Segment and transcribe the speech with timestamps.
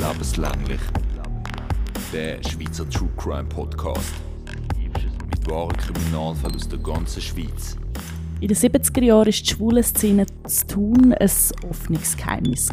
[0.00, 0.80] Lebenslänglich.
[2.10, 4.14] Der Schweizer True Crime Podcast.
[4.78, 7.76] Mit wahren Kriminalfällen aus der ganzen Schweiz.
[8.40, 11.30] In den 70er Jahren war die schwule Szene zu tun ein
[11.68, 12.70] offenes Geheimnis.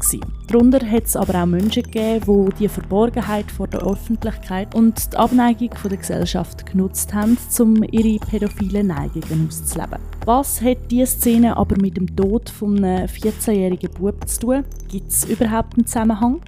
[0.47, 5.17] Darunter hat es aber auch Menschen gegeben, die die Verborgenheit vor der Öffentlichkeit und die
[5.17, 9.99] Abneigung der Gesellschaft genutzt haben, um ihre pädophilen Neigungen auszuleben.
[10.23, 14.63] Was hat diese Szene aber mit dem Tod von einem 14-jährigen Bub zu tun?
[14.87, 16.39] Gibt es überhaupt einen Zusammenhang?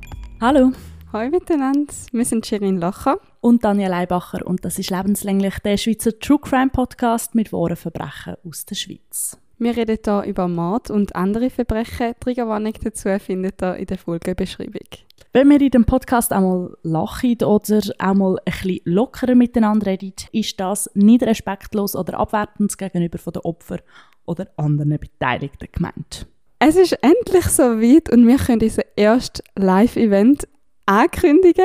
[0.42, 0.72] Hallo!
[1.12, 6.18] Hallo miteinander, wir sind Shirin Lacher und Daniel Leibacher und das ist lebenslänglich der Schweizer
[6.18, 9.38] True Crime Podcast mit wahren Verbrechen aus der Schweiz.
[9.58, 12.14] Wir reden hier über Mord und andere Verbrechen.
[12.22, 14.88] Triggerwarnung dazu findet ihr in der Folgenbeschreibung.
[15.34, 20.14] Wenn wir in dem Podcast einmal lachen oder auch mal ein bisschen lockerer miteinander reden,
[20.32, 23.82] ist das nicht respektlos oder abwertend gegenüber den Opfern
[24.26, 26.28] oder anderen Beteiligten gemeint.
[26.62, 30.46] Es ist endlich so weit und wir können unser erstes Live-Event
[30.86, 31.64] ankündigen.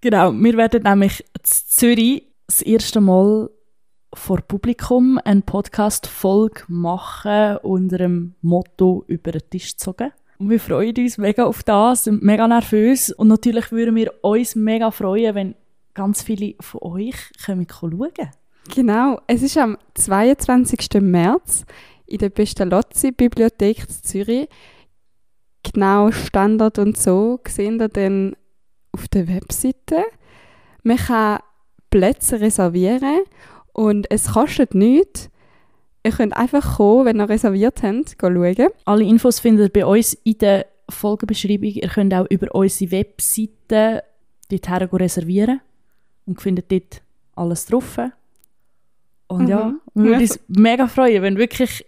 [0.00, 3.50] Genau, wir werden nämlich in Zürich das erste Mal
[4.12, 10.10] vor Publikum eine Podcast-Folge machen unter dem Motto «Über den Tisch zogen».
[10.38, 14.56] Und wir freuen uns mega auf das, sind mega nervös und natürlich würden wir uns
[14.56, 15.54] mega freuen, wenn
[15.94, 17.14] ganz viele von euch
[17.46, 18.10] kommen schauen
[18.74, 21.00] Genau, es ist am 22.
[21.00, 21.64] März
[22.12, 24.48] in der Pestalozzi-Bibliothek in Zürich.
[25.62, 28.36] Genau Standard und so sehen ihr dann
[28.92, 30.04] auf der Webseite.
[30.82, 31.40] Man kann
[31.90, 33.22] Plätze reservieren
[33.72, 35.30] und es kostet nichts.
[36.04, 38.68] Ihr könnt einfach kommen, wenn ihr reserviert habt, schauen.
[38.84, 41.70] Alle Infos findet ihr bei uns in der Folgenbeschreibung.
[41.70, 44.02] Ihr könnt auch über unsere Webseite
[44.50, 45.60] dorthin reservieren
[46.26, 47.02] und findet dort
[47.36, 47.98] alles drauf.
[49.28, 49.48] Und mhm.
[49.48, 51.86] ja, wir würden uns mega freuen, wenn wirklich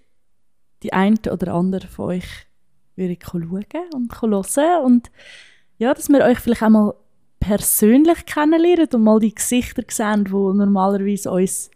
[0.85, 2.47] die eine oder andere von euch
[2.95, 5.11] würde schauen und hören und
[5.79, 6.95] ja, dass wir euch vielleicht auch mal
[7.41, 11.71] persönlich kennenlernen und mal die Gesichter sehen, die normalerweise uns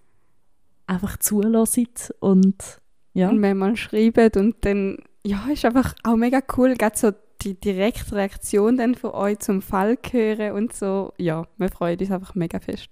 [0.86, 1.88] einfach zulassen
[2.20, 2.80] und
[3.14, 3.30] ja.
[3.30, 7.10] Und wenn man schreibt und dann, ja, ist einfach auch mega cool, geht so
[7.42, 12.12] die direkte Reaktion dann von euch zum Fall hören und so, ja, wir freuen uns
[12.12, 12.88] einfach mega fest.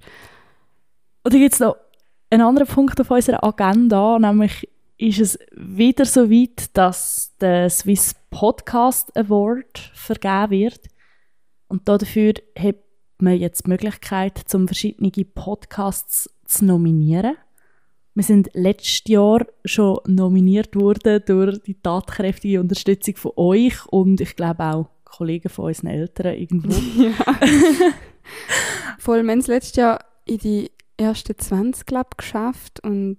[1.23, 1.77] Und dann gibt es noch
[2.31, 8.15] einen anderen Punkt auf unserer Agenda, nämlich ist es wieder so weit, dass der Swiss
[8.31, 10.81] Podcast Award vergeben wird.
[11.69, 12.77] Und dafür hat
[13.19, 17.37] man jetzt die Möglichkeit, zum verschiedene Podcasts zu nominieren.
[18.15, 24.37] Wir sind letztes Jahr schon nominiert worden durch die tatkräftige Unterstützung von euch und ich
[24.37, 26.73] glaube auch Kollegen von unseren Eltern irgendwo.
[27.03, 27.13] Ja.
[28.99, 33.19] Voll, wir haben es letztes Jahr in die ersten 20 glaub, geschafft und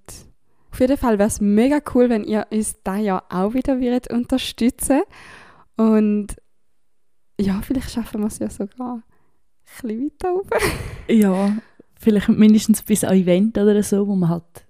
[0.72, 4.12] auf jeden Fall wäre es mega cool, wenn ihr uns da ja auch wieder würdet
[4.12, 5.02] unterstützen
[5.76, 6.36] und
[7.40, 9.04] ja, vielleicht schaffen wir es ja sogar ein
[9.64, 10.60] bisschen weiter oben.
[11.08, 11.58] ja,
[12.00, 14.66] vielleicht mindestens bis ein Event oder so, wo man halt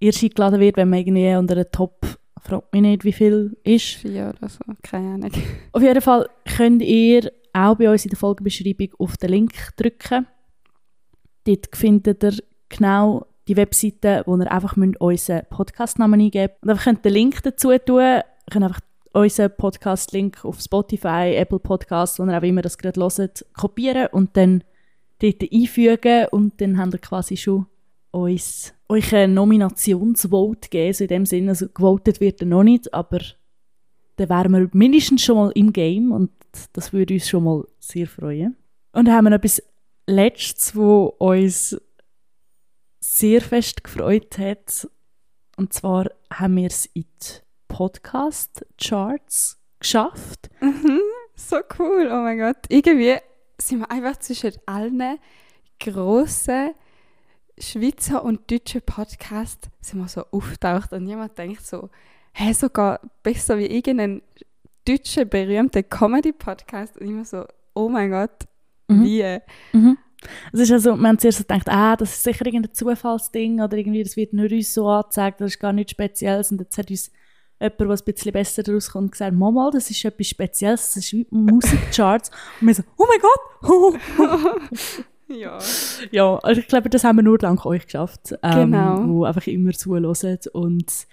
[0.00, 2.06] erst eingeladen wird, wenn man irgendwie unter der Top,
[2.42, 3.94] fragt mich nicht, wie viel ist.
[3.94, 5.30] Vier oder so, keine Ahnung.
[5.72, 10.26] Auf jeden Fall könnt ihr auch bei uns in der Folgenbeschreibung auf den Link drücken.
[11.44, 12.36] Dort findet ihr
[12.68, 16.62] genau die Webseite, wo ihr einfach unseren Podcastnamen eingeben müsst.
[16.62, 18.80] Und einfach könnt den Link dazu tun, ihr könnt einfach
[19.12, 24.36] unseren Podcast-Link auf Spotify, Apple Podcasts, wo ihr auch immer das gerade hört, kopieren und
[24.36, 24.64] dann
[25.20, 27.66] dort einfügen und dann habt ihr quasi schon
[28.10, 32.92] uns euch ein Nominationsvote gegeben, so in dem Sinne, also gewotet wird er noch nicht,
[32.92, 33.20] aber
[34.16, 36.30] dann wären wir mindestens schon mal im Game und
[36.72, 38.56] das würde uns schon mal sehr freuen.
[38.92, 39.62] Und dann haben wir noch etwas
[40.06, 41.80] Letztes, wo uns
[43.04, 44.88] sehr fest gefreut hat.
[45.56, 50.50] Und zwar haben wir es in die Podcast-Charts geschafft.
[50.60, 51.00] Mhm,
[51.36, 52.56] so cool, oh mein Gott.
[52.70, 53.16] Irgendwie
[53.60, 55.18] sind wir einfach zwischen allen
[55.78, 56.70] grossen
[57.58, 61.90] Schweizer und deutschen Podcasts sind wir so auftaucht und jemand denkt so,
[62.32, 64.22] hä, sogar besser wie irgendein
[64.88, 68.48] deutscher berühmter Comedy-Podcast und immer so, oh mein Gott,
[68.88, 69.04] mhm.
[69.04, 69.38] wie?
[69.72, 69.98] Mhm.
[70.52, 74.02] Es ist also, man hat zuerst gedacht, ah, das ist sicher irgendein Zufallsding oder irgendwie,
[74.02, 77.10] das wird nur uns so angezeigt, das ist gar nichts Spezielles und jetzt hat uns
[77.60, 81.12] jemand, der ein bisschen besser daraus kommt, gesagt, Mama, das ist etwas Spezielles, das ist
[81.12, 82.30] wie Musikcharts.
[82.60, 84.00] Und wir so, oh mein Gott!
[85.28, 85.58] ja.
[86.10, 88.34] Ja, also ich glaube, das haben wir nur dank euch geschafft.
[88.42, 89.06] Ähm, genau.
[89.06, 90.04] Wo einfach immer zuhören
[90.52, 91.06] und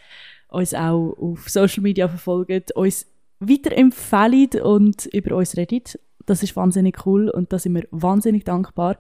[0.50, 3.06] uns auch auf Social Media verfolgen, uns
[3.40, 5.84] weiterempfehlen und über uns reden.
[6.26, 8.98] Das ist wahnsinnig cool und da sind wir wahnsinnig dankbar.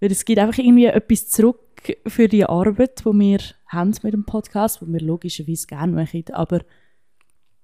[0.00, 1.58] Weil es gibt einfach irgendwie etwas zurück
[2.06, 6.60] für die Arbeit, die wir haben mit dem Podcast, die wir logischerweise gerne machen, aber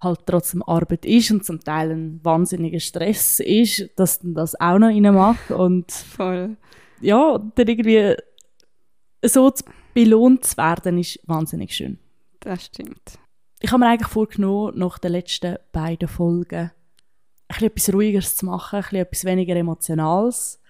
[0.00, 4.78] halt trotzdem Arbeit ist und zum Teil ein wahnsinniger Stress ist, dass dann das auch
[4.78, 6.56] noch macht und Voll.
[7.00, 8.14] ja, dann irgendwie
[9.24, 9.52] so
[9.94, 11.98] belohnt zu werden, ist wahnsinnig schön.
[12.40, 13.18] Das stimmt.
[13.60, 16.70] Ich habe mir eigentlich vorgenommen, nach den letzten beiden Folgen
[17.48, 20.60] bisschen etwas Ruhigeres zu machen, ein bisschen etwas weniger Emotionales.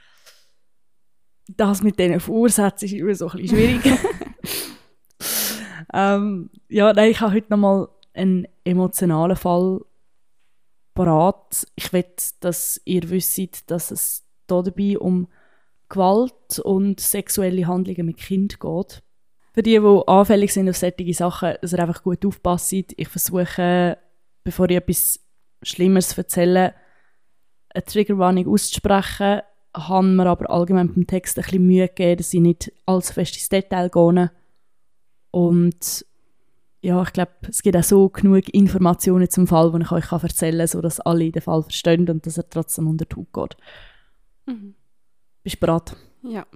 [1.49, 3.99] Das mit diesen Vorsätzen ist immer so ein bisschen schwierig.
[5.95, 9.81] ähm, ja, nein, ich habe heute nochmal einen emotionalen Fall
[10.95, 11.67] parat.
[11.75, 12.07] Ich will,
[12.41, 15.29] dass ihr wisst, dass es hier dabei um
[15.89, 19.03] Gewalt und sexuelle Handlungen mit Kind geht.
[19.53, 22.73] Für die, die anfällig sind auf solche Sachen, dass ihr einfach gut aufpasst.
[22.73, 23.99] Ich versuche,
[24.43, 25.21] bevor ich etwas
[25.65, 26.75] Schlimmeres erzähle,
[27.75, 29.43] eine Triggerwarnung auszusprechen,
[29.77, 33.35] habe mir aber allgemein beim Text ein bisschen Mühe gegeben, dass ich nicht allzu fest
[33.35, 34.31] ins Detail gehe.
[35.31, 36.07] Und
[36.81, 40.59] ja, ich glaube, es gibt auch so genug Informationen zum Fall, die ich euch erzählen
[40.59, 43.57] kann, sodass alle den Fall verstehen und dass er trotzdem unter die Haut geht.
[44.47, 44.75] Mhm.
[45.43, 45.97] Bist du bereit?
[46.23, 46.47] Ja.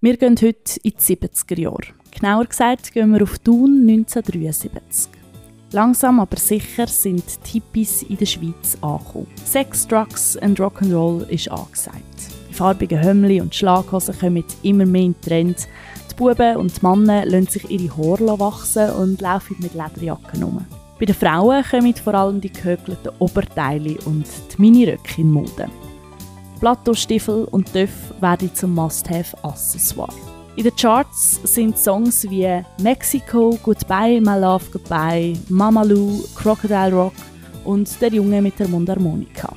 [0.00, 1.94] Wir gehen heute in die 70er Jahre.
[2.10, 5.17] Genauer gesagt gehen wir auf Thun 1973.
[5.72, 9.26] Langsam aber sicher sind die Hippies in der Schweiz angekommen.
[9.44, 12.04] Sex, Drugs und Rock'n'Roll ist angesagt.
[12.48, 15.68] Die farbigen Hömmli und Schlaghosen kommen immer mehr in den Trend.
[16.10, 20.64] Die Buben und die Männer lassen sich ihre Haare wachsen und laufen mit Lederjacken um.
[20.98, 25.68] Bei den Frauen kommen vor allem die gehökelten Oberteile und die Miniröcke in Mode.
[26.60, 30.27] Plateaustiefel und Töff werden zum Must-Have-Accessoire.
[30.58, 37.12] In den Charts sind Songs wie Mexico, Goodbye, My Love, Goodbye, Mama Lou, Crocodile Rock
[37.64, 39.54] und Der Junge mit der Mundharmonika.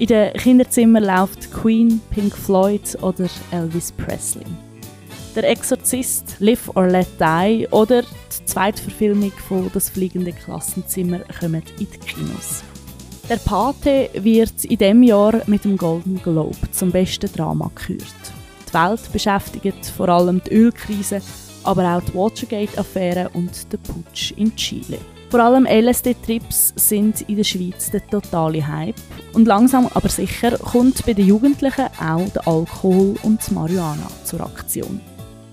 [0.00, 4.42] In den Kinderzimmern läuft Queen, Pink Floyd oder Elvis Presley.
[5.36, 11.62] Der Exorzist, Live or Let Die oder die zweite Verfilmung von Das fliegende Klassenzimmer kommen
[11.78, 12.64] in die Kinos.
[13.28, 18.37] Der Pate wird in diesem Jahr mit dem Golden Globe zum besten Drama gekürt.
[18.68, 21.22] Die Welt beschäftigt vor allem die Ölkrise,
[21.64, 24.98] aber auch die Watergate-Affäre und der Putsch in Chile.
[25.30, 28.96] Vor allem LSD-Trips sind in der Schweiz der totale Hype
[29.34, 35.00] und langsam aber sicher kommt bei den Jugendlichen auch der Alkohol und Marihuana zur Aktion.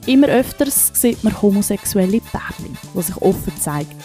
[0.06, 3.96] Immer öfters sieht man homosexuelle Pärchen, die sich offen zeigen.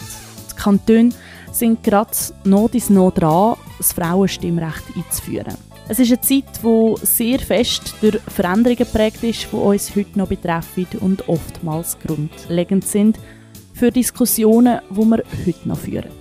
[0.51, 1.11] Die Kantone
[1.51, 2.11] sind gerade
[2.43, 5.70] noch dies noch dran, das Frauenstimmrecht einzuführen.
[5.87, 10.29] Es ist eine Zeit, die sehr fest durch Veränderungen geprägt ist, die uns heute noch
[10.29, 13.19] betreffen und oftmals grundlegend sind
[13.73, 16.11] für Diskussionen, die wir heute noch führen.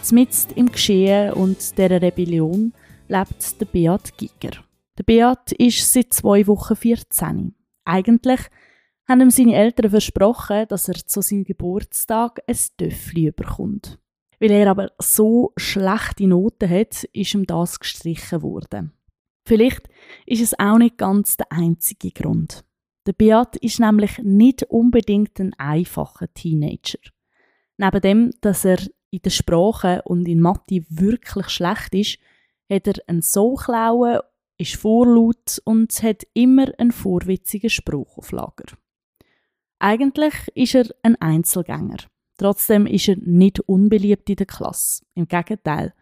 [0.00, 2.72] Zumindest im Geschehen und dieser Rebellion
[3.08, 4.62] lebt der Beat Giger.
[4.96, 7.54] Der Beat ist seit zwei Wochen 14.
[7.84, 8.40] Eigentlich
[9.08, 13.98] haben ihm seine Eltern versprochen, dass er zu seinem Geburtstag ein Töffli bekommt.
[14.40, 18.92] Weil er aber so schlechte Noten hat, ist ihm das gestrichen worden.
[19.46, 19.88] Vielleicht
[20.26, 22.64] ist es auch nicht ganz der einzige Grund.
[23.06, 26.98] Der Beat ist nämlich nicht unbedingt ein einfacher Teenager.
[27.76, 28.78] Neben dem, dass er
[29.10, 32.18] in der Sprache und in Mathe wirklich schlecht ist,
[32.70, 34.20] hat er einen Soulklauen,
[34.56, 38.76] ist vorlaut und hat immer einen vorwitzigen Spruch auf Lager.
[39.78, 41.98] Eigentlich ist er ein Einzelgänger.
[42.36, 45.04] Trotzdem ist er nicht unbeliebt in der Klasse.
[45.14, 45.94] Im Gegenteil.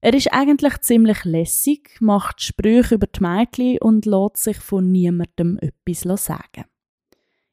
[0.00, 5.58] Er ist eigentlich ziemlich lässig, macht Sprüche über die Mädchen und lässt sich von niemandem
[5.60, 6.64] etwas sagen.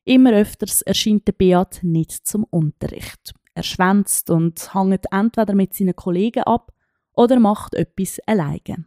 [0.03, 3.33] Immer öfters erscheint der Beat nicht zum Unterricht.
[3.53, 6.73] Er schwänzt und hängt entweder mit seinen Kollegen ab
[7.13, 8.85] oder macht etwas alleine.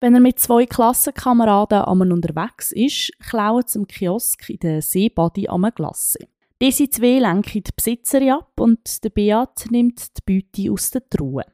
[0.00, 5.48] Wenn er mit zwei Klassenkameraden einmal unterwegs ist, klauen sie im Kiosk in der Seebody
[5.48, 6.20] am Glasse.
[6.62, 11.44] Diese zwei lenken die Besitzerin ab und der Beat nimmt die Beute aus der Truhe.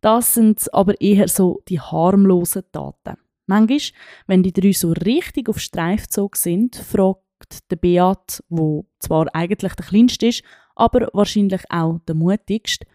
[0.00, 3.18] Das sind aber eher so die harmlosen Taten.
[3.46, 3.80] Manchmal,
[4.26, 9.84] wenn die drei so richtig auf Streifzug sind, fragt der Beat, wo zwar eigentlich der
[9.84, 10.42] kleinste ist,
[10.74, 12.86] aber wahrscheinlich auch der mutigste,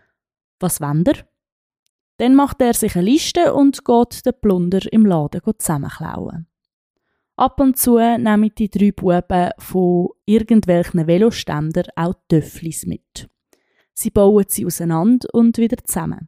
[0.60, 1.26] was wollt ihr?
[2.18, 6.49] Dann macht er sich eine Liste und geht den Plunder im Laden zusammenklauen.
[7.39, 13.29] Ab und zu nehmen die drei Buben von irgendwelchen Veloständern auch Töfflis mit.
[13.93, 16.27] Sie bauen sie auseinander und wieder zusammen.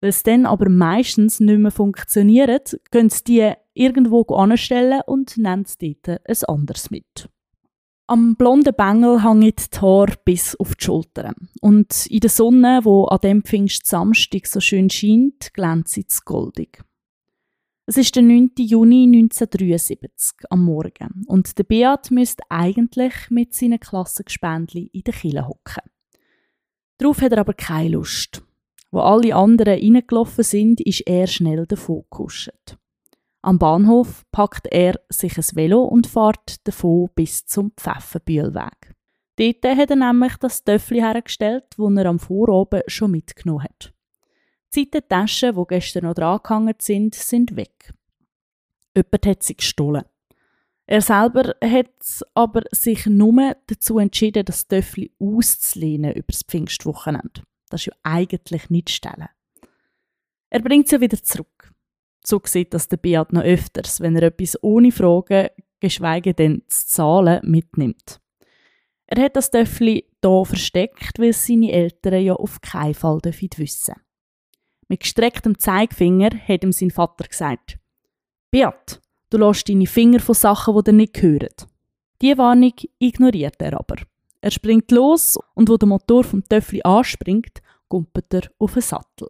[0.00, 5.64] Weil es dann aber meistens nicht mehr funktioniert, können sie die irgendwo anstellen und nehmen
[5.64, 7.28] sie dort ein anderes mit.
[8.06, 11.48] Am blonden Bengel hängt die Haar bis auf die Schultern.
[11.60, 16.85] Und in der Sonne, wo an dem Pfingstsamstag so schön scheint, glänzt es goldig.
[17.88, 18.50] Es ist der 9.
[18.58, 25.46] Juni 1973 am Morgen und der Beat müsste eigentlich mit seinen Klassengespändli in der Kille
[25.46, 25.88] hocken.
[26.98, 28.42] Darauf hat er aber keine Lust.
[28.90, 32.76] Wo alle anderen reingelaufen sind, ist er schnell davon gehuscht.
[33.42, 38.96] Am Bahnhof packt er sich ein Velo und fährt davon bis zum Pfeffenbühlweg.
[39.36, 43.92] Dort hat er nämlich das Töffli hergestellt, das er am Vorabend schon mitgenommen hat.
[44.74, 47.92] Die Seitentaschen, die gestern noch dran sind, sind weg.
[48.94, 50.04] Jemand hat sie gestohlen.
[50.86, 57.42] Er selber hat aber sich nur dazu entschieden, das Töffli auszulehnen über das Pfingstwochenende.
[57.68, 59.28] Das ist ja eigentlich nicht stellen.
[60.48, 61.72] Er bringt sie wieder zurück.
[62.24, 65.48] So sieht das der Beat noch öfters, wenn er etwas ohne Fragen,
[65.80, 68.20] geschweige denn zu zahlen, mitnimmt.
[69.06, 73.94] Er hat das Töffli hier versteckt, weil seine Eltern ja auf keinen Fall wissen
[74.88, 77.78] Mit gestrecktem Zeigefinger hat ihm sein Vater gesagt,
[78.50, 79.00] Beat,
[79.30, 81.54] du lässt deine Finger von Sachen, die dir nicht gehören.
[82.22, 83.96] Diese Warnung ignoriert er aber.
[84.40, 89.28] Er springt los und wo der Motor vom Töffli anspringt, kumpelt er auf den Sattel.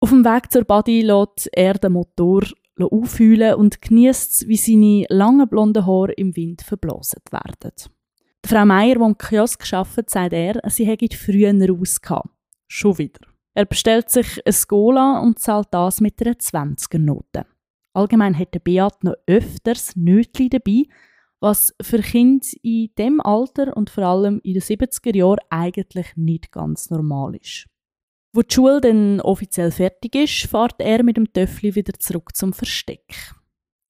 [0.00, 2.42] Auf dem Weg zur Body lässt er den Motor
[2.80, 7.72] aufheulen und genießt wie seine langen blonden Haare im Wind verblasen werden.
[8.44, 12.28] Die Frau Meier, die im Kiosk arbeitet, sagt er, sie hätte früher rausgehabt.
[12.68, 13.20] Schon wieder.
[13.58, 17.44] Er bestellt sich ein Skola und zahlt das mit einer 20er-Note.
[17.92, 20.84] Allgemein hätte Beat noch öfters Nötli dabei,
[21.40, 26.52] was für Kinder in dem Alter und vor allem in den 70er Jahren eigentlich nicht
[26.52, 27.66] ganz normal ist.
[28.32, 32.52] Wo die Schule dann offiziell fertig ist, fährt er mit dem Töffli wieder zurück zum
[32.52, 33.34] Versteck.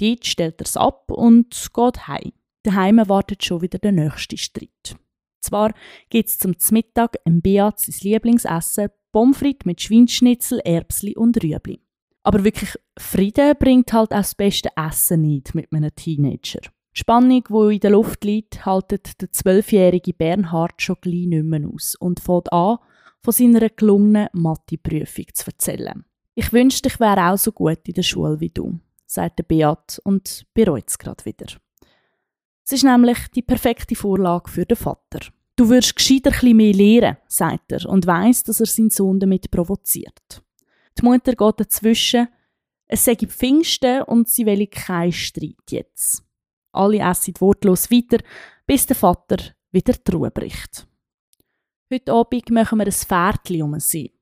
[0.00, 2.32] Dort stellt er es ab und geht heim.
[2.62, 4.96] Daheim wartet schon wieder der nächste Streit.
[5.40, 5.74] Zwar
[6.08, 11.80] gibt es zum Mittag im Beat sein Lieblingsessen Pommes frites mit Schweinschnitzel, Erbsli und Rüebli.
[12.22, 16.60] Aber wirklich Frieden bringt halt auch das beste Essen nicht mit einem Teenager.
[16.94, 21.68] Die Spannung, die in der Luft liegt, haltet der zwölfjährige Bernhard schon gleich nicht mehr
[21.72, 22.78] aus und fängt an,
[23.22, 26.04] von seiner gelungenen Mathe-Prüfung zu erzählen.
[26.34, 30.00] Ich wünschte, ich wäre auch so gut in der Schule wie du, sagt der Beat
[30.04, 31.46] und bereut es gerade wieder.
[32.64, 35.20] Es ist nämlich die perfekte Vorlage für den Vater.
[35.58, 39.50] Du wirst gescheiter ein mehr lehren, sagt er und weiß, dass er seinen Sohn damit
[39.50, 40.40] provoziert.
[40.96, 42.28] Die Mutter geht dazwischen,
[42.86, 46.22] es sei Pfingsten und sie will keinen Streit jetzt.
[46.70, 48.18] Alle essen wortlos weiter,
[48.68, 49.38] bis der Vater
[49.72, 50.86] wieder die Ruhe bricht.
[51.92, 54.12] Heute Abend machen wir ein Pferdchen um sie.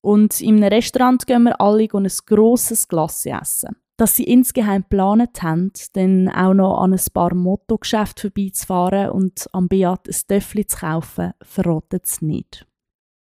[0.00, 3.76] Und einem Restaurant gehen wir alle ein grosses Glas essen.
[4.00, 9.68] Dass sie insgeheim geplant haben, dann auch noch an ein paar Mottogeschäfte vorbeizufahren und am
[9.68, 12.66] Beat ein Töffel zu kaufen, verraten sie nicht.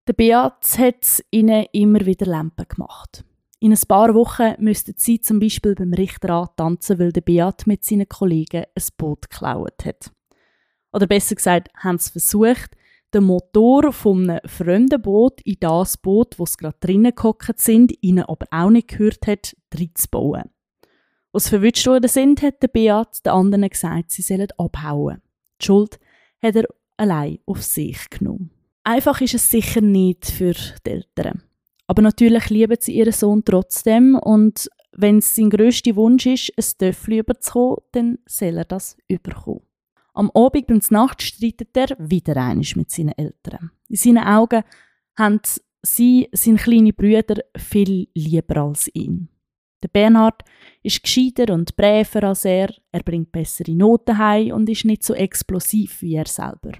[0.07, 3.25] Der Beat hat ihnen immer wieder Lampen gemacht.
[3.59, 7.83] In ein paar Wochen müssten sie zum Beispiel beim Richterrat tanzen, weil der Beat mit
[7.83, 10.09] seinen Kollegen ein Boot geklaut hat.
[10.93, 12.77] Oder besser gesagt, haben sie versucht,
[13.13, 17.11] den Motor von einem fremden Boot in das Boot, wo sie gerade drinnen
[17.57, 20.49] sind, ihnen aber auch nicht gehört hat, reinzubauen.
[21.33, 25.21] Als sie verwünscht worden sind, hat der Beat den anderen gesagt, sie sollen abhauen.
[25.61, 25.99] Die Schuld
[26.41, 26.65] hat er
[26.97, 28.51] allein auf sich genommen.
[28.83, 30.53] Einfach ist es sicher nicht für
[30.85, 31.43] die Eltern.
[31.87, 36.77] Aber natürlich lieben sie ihren Sohn trotzdem und wenn es sein grösster Wunsch ist, ein
[36.77, 39.61] Töffel überzukommen, dann soll er das überkommen.
[40.13, 43.71] Am Abend beim Nacht streitet er wieder einig mit seinen Eltern.
[43.87, 44.63] In seinen Augen
[45.17, 45.39] haben
[45.81, 49.29] sie, seine kleinen Brüder, viel lieber als ihn.
[49.83, 50.43] Der Bernhard
[50.83, 55.13] ist gescheiter und bräver als er, er bringt bessere Noten heim und ist nicht so
[55.13, 56.71] explosiv wie er selber.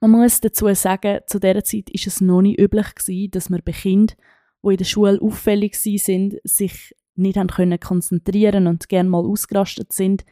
[0.00, 3.72] Man muss dazu sagen, zu dieser Zeit ist es noch nicht üblich dass man bei
[3.72, 4.16] Kindern,
[4.62, 9.92] die in der Schule auffällig sind, sich nicht haben können konzentrieren und gerne mal ausgerastet
[9.92, 10.24] sind,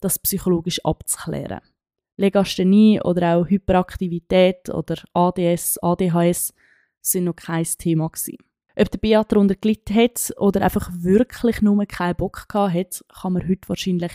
[0.00, 1.60] das psychologisch abzuklären.
[2.16, 6.54] Legasthenie oder auch Hyperaktivität oder ADS, ADHS
[7.00, 8.36] sind noch kein Thema gewesen.
[8.76, 13.32] Ob der Beat darunter gelitten hat oder einfach wirklich nur keinen Bock gehabt hat, kann
[13.32, 14.12] man heute wahrscheinlich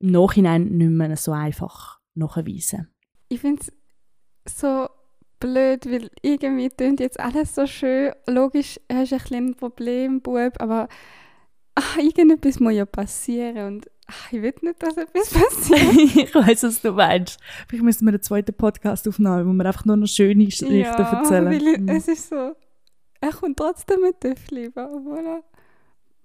[0.00, 2.88] im Nachhinein nicht mehr so einfach nachweisen.
[3.28, 3.62] Ich finde
[4.44, 4.88] es so
[5.40, 8.12] blöd, weil irgendwie klingt jetzt alles so schön.
[8.26, 10.88] Logisch hast du ein kleines Problem, Bub, aber
[11.74, 16.16] ach, irgendetwas muss ja passieren und ach, ich will nicht, dass etwas passiert.
[16.16, 17.40] ich weiß, was du meinst.
[17.68, 20.94] Vielleicht müssen wir einen zweiten Podcast aufnehmen, wo wir einfach nur noch schöne Geschichten ja,
[20.94, 21.46] erzählen.
[21.46, 21.88] Weil mhm.
[21.88, 22.54] es ist so,
[23.24, 25.42] er kommt trotzdem mit Töffel obwohl er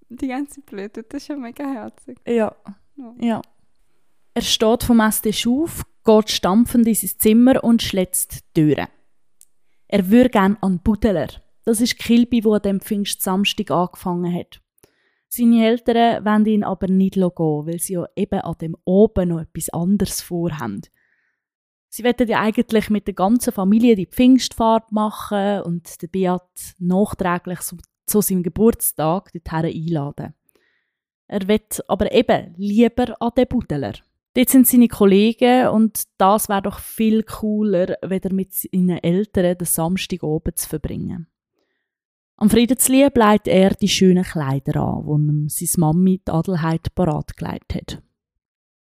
[0.09, 2.19] die ganze Blöde, das ist ja mega herzig.
[2.27, 2.55] Ja.
[2.95, 3.15] ja.
[3.19, 3.41] ja.
[4.33, 8.87] Er steht vom Esstisch auf, geht stampfend in sein Zimmer und schlägt die Türen.
[9.87, 11.29] Er würde gerne an Budeler.
[11.65, 14.61] Das ist Kilby, wo an dem Pfingstsamstag angefangen hat.
[15.27, 19.41] Seine Eltern wollen ihn aber nicht gehen, weil sie ja eben an dem oben noch
[19.41, 20.81] etwas anderes vorhaben.
[21.89, 26.41] Sie wollten ja eigentlich mit der ganzen Familie die Pfingstfahrt machen und den Beat
[26.77, 30.33] nachträglich zu, zu seinem Geburtstag dorthin einladen.
[31.27, 33.93] Er wird aber eben lieber an den Budeler.
[34.35, 39.65] Dort sind seine Kollegen und das wäre doch viel cooler, weder mit seinen Eltern den
[39.65, 41.27] Samstag oben zu verbringen.
[42.37, 47.35] Am Friedenslieb legt er die schönen Kleider an, die ihm seine Mami die Adelheid parat
[47.35, 48.01] gelegt hat.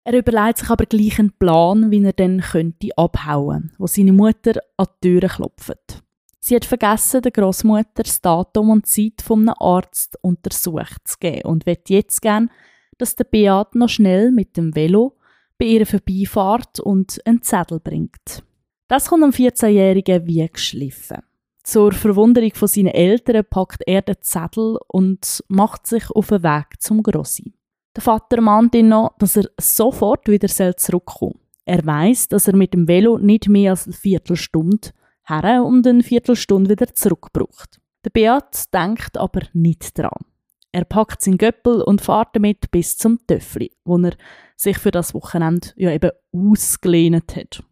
[0.04, 4.60] Er überlegt sich aber gleich einen Plan, wie er dann könnte abhauen, wo seine Mutter
[4.78, 6.04] an die Türe klopft.
[6.40, 11.48] Sie hat vergessen, der Großmutter das Datum und die Zeit einem Arzt untersucht zu geben
[11.48, 12.50] und wird jetzt gern,
[12.98, 15.18] dass der Beat noch schnell mit dem Velo
[15.60, 18.44] bei ihr vorbeifährt und einen Zettel bringt.
[18.88, 21.20] Das kommt am 14-Jährigen wie geschliffen.
[21.64, 26.82] Zur Verwunderung von seinen Eltern packt er den Zettel und macht sich auf den Weg
[26.82, 27.54] zum Grossi.
[27.96, 31.42] Der Vater mahnt ihn noch, dass er sofort wieder zurückkommen soll.
[31.66, 34.90] Er weiß, dass er mit dem Velo nicht mehr als eine Viertelstunde
[35.26, 37.80] her und eine Viertelstunde wieder zurück braucht.
[38.04, 40.26] Der Beat denkt aber nicht dran.
[40.72, 44.14] Er packt seinen Göppel und fährt damit bis zum Töffli, wo er
[44.56, 47.64] sich für das Wochenende ja eben ausgelehnt hat.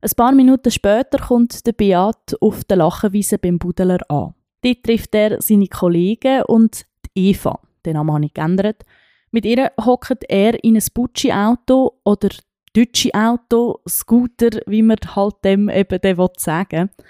[0.00, 4.34] Ein paar Minuten später kommt der Beat auf der Lachenwiese beim Budeler an.
[4.62, 8.84] Dort trifft er seine Kollegen und die Eva, den Namen habe ich geändert.
[9.34, 12.28] Mit ihr hockt er in ein Butschi-Auto oder
[12.72, 17.04] deutsche Auto, Scooter, wie man halt dem eben sagen will.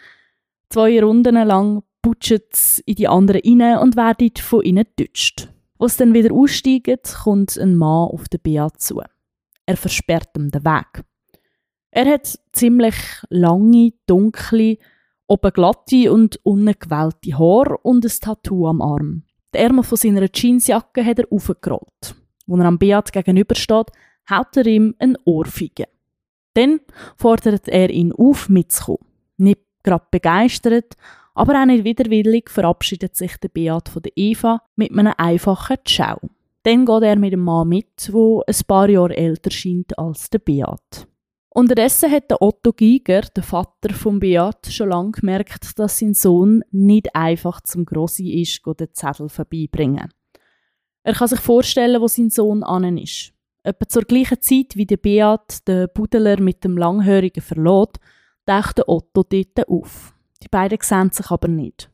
[0.70, 5.50] Zwei Runden lang putschen sie in die anderen rein und werden von ihnen getutscht.
[5.78, 9.02] Als sie dann wieder aussteigen, kommt ein Mann auf den Beat zu.
[9.66, 11.04] Er versperrt ihm den Weg.
[11.90, 12.96] Er hat ziemlich
[13.28, 14.78] lange, dunkle,
[15.26, 19.24] oben glatte und ungewellte Haare und ein Tattoo am Arm.
[19.54, 22.16] Die Ärmel von seiner Jeansjacke hat er aufgerollt.
[22.48, 23.86] Als er am Beat gegenübersteht,
[24.28, 25.86] haut er ihm ein Ohrfeige.
[26.54, 26.80] Dann
[27.16, 29.06] fordert er ihn auf, mitzukommen.
[29.36, 30.94] Nicht gerade begeistert,
[31.34, 36.18] aber auch nicht widerwillig verabschiedet sich der Beat von der Eva mit einem einfachen Ciao.
[36.64, 40.38] Dann geht er mit dem Mann mit, wo ein paar Jahre älter scheint als der
[40.40, 41.06] Beat.
[41.56, 46.64] Unterdessen hat der Otto Giger, der Vater von Beat, schon lange gemerkt, dass sein Sohn
[46.72, 50.12] nicht einfach zum Grossi ist, den Zettel vorbeibringen.
[51.04, 53.32] Er kann sich vorstellen, wo sein Sohn an ist.
[53.62, 57.98] Etwa zur gleichen Zeit, wie der Beat den Budeler mit dem Langhörigen verlot,
[58.46, 60.12] taucht der Otto dort auf.
[60.42, 61.88] Die beiden sehen sich aber nicht.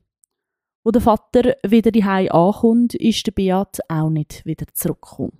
[0.84, 5.39] Wo der Vater wieder die ankommt, ist der Beat auch nicht wieder zurückgekommen.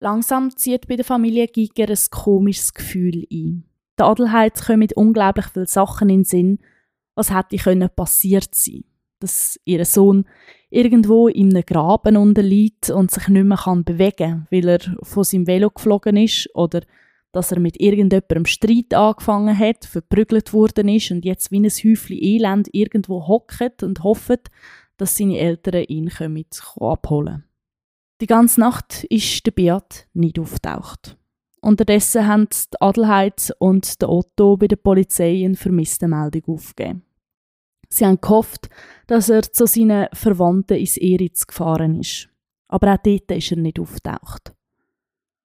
[0.00, 3.64] Langsam zieht bei der Familie Giger ein komisches Gefühl ein.
[3.98, 6.58] Der Adelheid kommen unglaublich viele Sachen in den Sinn,
[7.16, 8.84] was hätte passiert sein
[9.18, 10.24] Dass ihr Sohn
[10.70, 15.48] irgendwo in einem Graben unterliegt und sich nicht mehr bewegen kann, weil er von seinem
[15.48, 16.82] Velo geflogen ist oder
[17.32, 22.22] dass er mit irgendjemandem Streit angefangen hat, verprügelt worden ist und jetzt wie ein Häufchen
[22.22, 24.48] Elend irgendwo hockt und hofft,
[24.96, 26.10] dass seine Eltern ihn
[26.80, 27.47] abholen
[28.20, 31.16] Die ganze Nacht ist der Beat nicht auftaucht.
[31.60, 37.02] Unterdessen haben die Adelheid und der Otto bei der Polizei eine Vermisstenmeldung aufgegeben.
[37.88, 38.68] Sie haben gehofft,
[39.06, 42.28] dass er zu seinen Verwandten ins Eritz gefahren ist.
[42.68, 44.52] Aber auch dort ist er nicht auftaucht.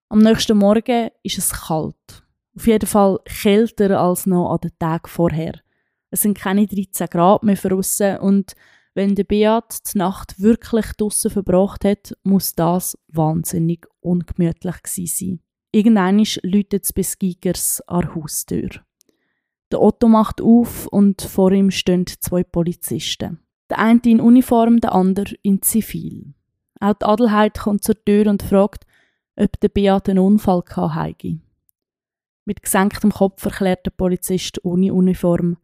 [0.10, 2.24] Am nächsten Morgen ist es kalt.
[2.56, 5.60] Auf jeden Fall kälter als noch an den Tag vorher.
[6.12, 8.54] Es sind keine 13 Grad mehr draussen und
[8.96, 15.40] wenn der Beat die Nacht wirklich draussen verbracht hat, muss das wahnsinnig ungemütlich gewesen sein.
[15.72, 18.70] Irgendwann läutet es bis Gigers an der Haustür.
[19.72, 23.40] Der Otto macht auf und vor ihm stehen zwei Polizisten.
[23.72, 26.36] Der eine in Uniform, der andere in Zivil.
[26.80, 28.86] Auch die Adelheid kommt zur Tür und fragt,
[29.36, 31.40] ob der Beat einen Unfall hatte.
[32.46, 35.58] Mit gesenktem Kopf erklärt der Polizist ohne Uniform,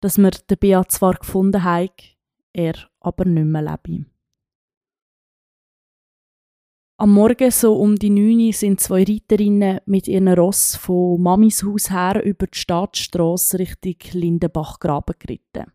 [0.00, 1.92] dass wir den Beat zwar gefunden haben,
[2.54, 4.06] er aber nicht mehr lebe.
[6.96, 11.90] Am Morgen so um die 9 sind zwei Reiterinnen mit ihren Ross von Mamis Haus
[11.90, 15.72] her über die Staatsstrasse Richtung Lindenbachgraben geritten.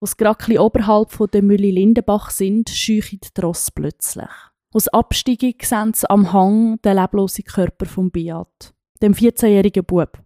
[0.00, 4.30] Als gerade oberhalb der Mühle Lindenbach sind, scheuchen die Ross plötzlich.
[4.72, 10.22] Aus Absteigung sehen sie am Hang den leblosen Körper von Beat, dem 14-jährigen Bub.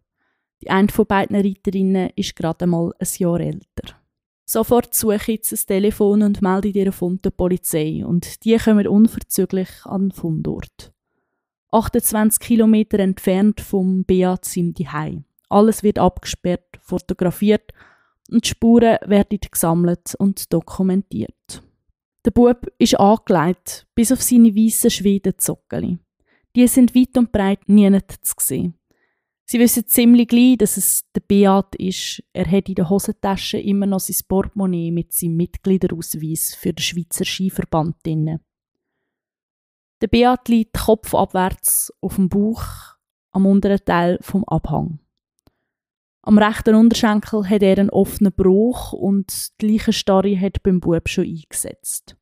[0.61, 4.02] Die eine von beiden Reiterinnen ist gerade einmal ein Jahr älter.
[4.45, 9.69] Sofort suche ich das Telefon und melde ihren Fund der Polizei und die kommen unverzüglich
[9.85, 10.93] an den Fundort.
[11.71, 15.23] 28 Kilometer entfernt vom Beat sind die Hai.
[15.49, 17.73] Alles wird abgesperrt, fotografiert
[18.31, 21.63] und die Spuren werden gesammelt und dokumentiert.
[22.25, 25.99] Der Bub ist angelegt, bis auf seine weißen Schwedenzockeli.
[26.55, 28.75] Die sind weit und breit nie zu sehen.
[29.45, 32.23] Sie wissen ziemlich gleich, dass es der Beat ist.
[32.33, 37.25] Er hat in der Hosentasche immer noch sein Portemonnaie mit seinem Mitgliederausweis für den Schweizer
[37.25, 38.41] Skiverband drin.
[40.01, 42.65] Der Beat liegt kopfabwärts auf dem Bauch
[43.33, 44.99] am unteren Teil vom Abhang.
[46.23, 51.25] Am rechten Unterschenkel hat er einen offenen Bruch und die Leichenstarre hat beim Bub schon
[51.25, 52.17] eingesetzt.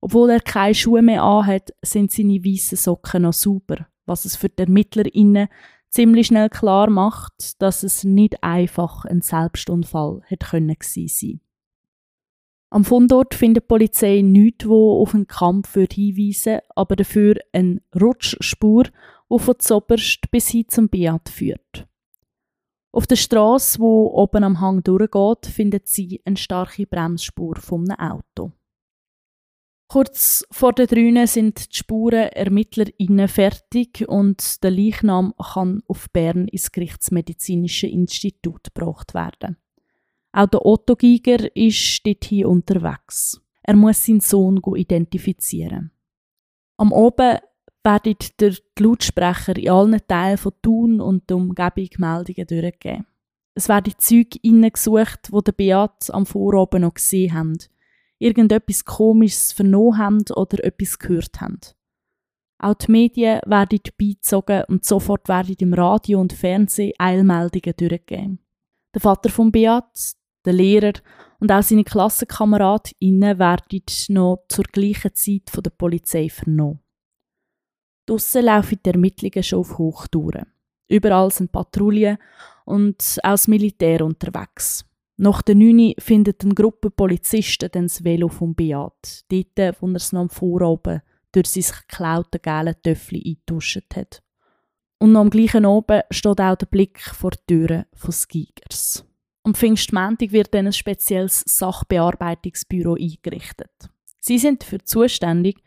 [0.00, 4.48] Obwohl er keine Schuhe mehr anhat, sind seine weißen Socken noch sauber, was es für
[4.48, 5.48] die ErmittlerInnen
[5.90, 11.40] ziemlich schnell klar macht, dass es nicht einfach ein Selbstunfall hätte können sein.
[12.70, 18.84] Am Fundort findet die Polizei nichts, wo auf einen Kampf hinweisen aber dafür eine Rutschspur,
[19.30, 21.86] die von zoberst bis hin zum Beat führt.
[22.92, 28.52] Auf der Straße, wo oben am Hang durchgeht, findet sie eine starke Bremsspur einem Auto.
[29.88, 36.48] Kurz vor der Drüne sind die Spuren ErmittlerInnen fertig und der Leichnam kann auf Bern
[36.48, 39.56] ins Gerichtsmedizinische Institut gebracht werden.
[40.32, 43.40] Auch der Otto Giger ist dort hier unterwegs.
[43.62, 45.92] Er muss seinen Sohn identifizieren.
[46.76, 47.38] Am Oben
[47.84, 53.06] werden durch die Lautsprecher in allen Teilen von Thun und der Umgebung Meldungen durchgegeben.
[53.54, 57.58] Es werden Züge gesucht, die der Beat am Vorabend noch gesehen haben–
[58.18, 61.60] irgendetwas Komisches vernommen haben oder etwas gehört haben.
[62.58, 68.38] Auch die Medien werden beizogen und sofort werden im Radio und Fernsehen Eilmeldungen durchgegeben.
[68.94, 70.92] Der Vater von Beat, der Lehrer
[71.38, 76.80] und auch seine KlassenkameradInnen werden noch zur gleichen Zeit von der Polizei vernommen.
[78.06, 80.46] Draussen laufen die Ermittlungen schon auf Hochtouren.
[80.88, 82.18] Überall sind Patrouillen
[82.64, 84.84] und auch das Militär unterwegs.
[85.18, 89.94] Nach der 9 findet eine Gruppe Polizisten dann das Velo vom Beat, dort, wo er
[89.96, 91.02] es am Vorabend
[91.32, 94.22] durch sein geklaute gelbe Töffel eingetuscht hat.
[94.98, 99.04] Und am gleichen Abend steht auch der Blick vor die Türen des Gigers.
[99.42, 103.70] Am Pfingstmontag wird dann ein spezielles Sachbearbeitungsbüro eingerichtet.
[104.20, 105.62] Sie sind dafür zuständig,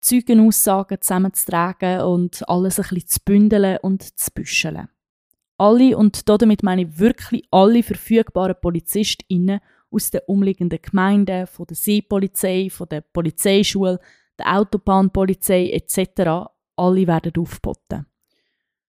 [0.00, 4.88] Zeugenaussagen zusammenzutragen und alles ein bisschen zu bündeln und zu büscheln
[5.60, 11.76] alle, und damit meine ich wirklich alle verfügbaren PolizistInnen aus den umliegenden Gemeinden, von der
[11.76, 14.00] Seepolizei, von der Polizeischule,
[14.38, 18.06] der Autobahnpolizei etc., alle werden aufgeboten.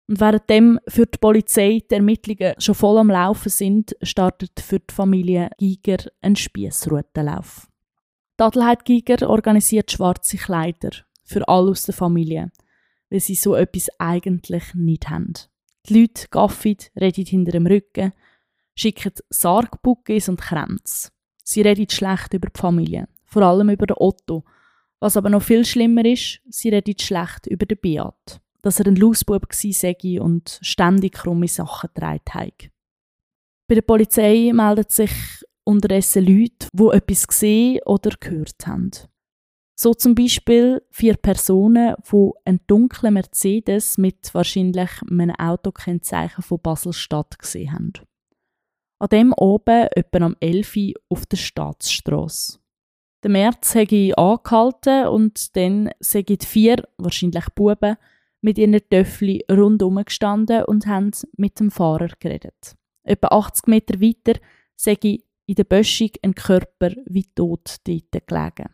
[0.07, 4.95] Und währenddem für die Polizei die Ermittlungen schon voll am Laufen sind, startet für die
[4.95, 7.69] Familie Giger ein Spiessroutenlauf.
[8.39, 10.91] Die Adelheid Giger organisiert schwarze Kleider
[11.25, 12.51] für alle aus der Familie,
[13.11, 15.35] weil sie so etwas eigentlich nicht haben.
[15.89, 18.13] Die Leute gaffen, reden hinter dem Rücken,
[18.75, 21.11] schicken Sargbuckis und Kränze.
[21.45, 24.45] Sie reden schlecht über die Familie, vor allem über den Otto.
[25.01, 28.97] Was aber noch viel schlimmer ist, sie reden schlecht über den Beat, dass er ein
[28.97, 32.71] Lausbub war und ständig krumme Sachen getragen.
[33.67, 35.13] Bei der Polizei melden sich
[35.65, 38.91] unterdessen Leute, die etwas gesehen oder gehört haben.
[39.77, 47.39] So zum Beispiel vier Personen, die einen dunklen Mercedes mit wahrscheinlich einem Autokennzeichen von Basel-Stadt
[47.39, 47.93] gesehen haben.
[49.01, 52.59] An dem oben, etwa am 11 Uhr, auf der Staatsstrasse.
[53.25, 57.97] Der März habe ich angehalten und dann sind vier, wahrscheinlich Buben,
[58.43, 62.77] mit ihren Töffel rundum gestanden und haben mit dem Fahrer geredet.
[63.03, 64.39] Etwa 80 Meter weiter
[64.77, 64.99] sei
[65.47, 68.69] in der Böschung ein Körper wie tot dort gelegen.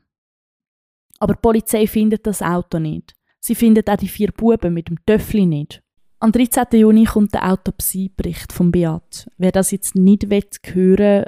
[1.20, 3.14] Aber die Polizei findet das Auto nicht.
[3.38, 5.82] Sie findet auch die vier Buben mit dem Töffli nicht.
[6.18, 6.66] Am 13.
[6.72, 9.30] Juni kommt der Autopsiebericht vom Beat.
[9.38, 11.24] Wer das jetzt nicht hören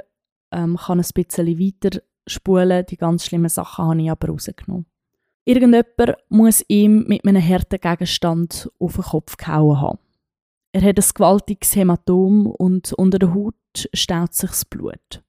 [0.51, 2.85] ähm, kann ein bisschen weiter spulen.
[2.87, 4.85] Die ganz schlimmen Sachen habe ich aber rausgenommen.
[5.45, 9.99] Irgendjemand muss ihm mit einem harten Gegenstand auf den Kopf gehauen haben.
[10.71, 13.55] Er hat ein gewaltiges Hämatom und unter der Haut
[13.93, 15.23] staut sich das Blut.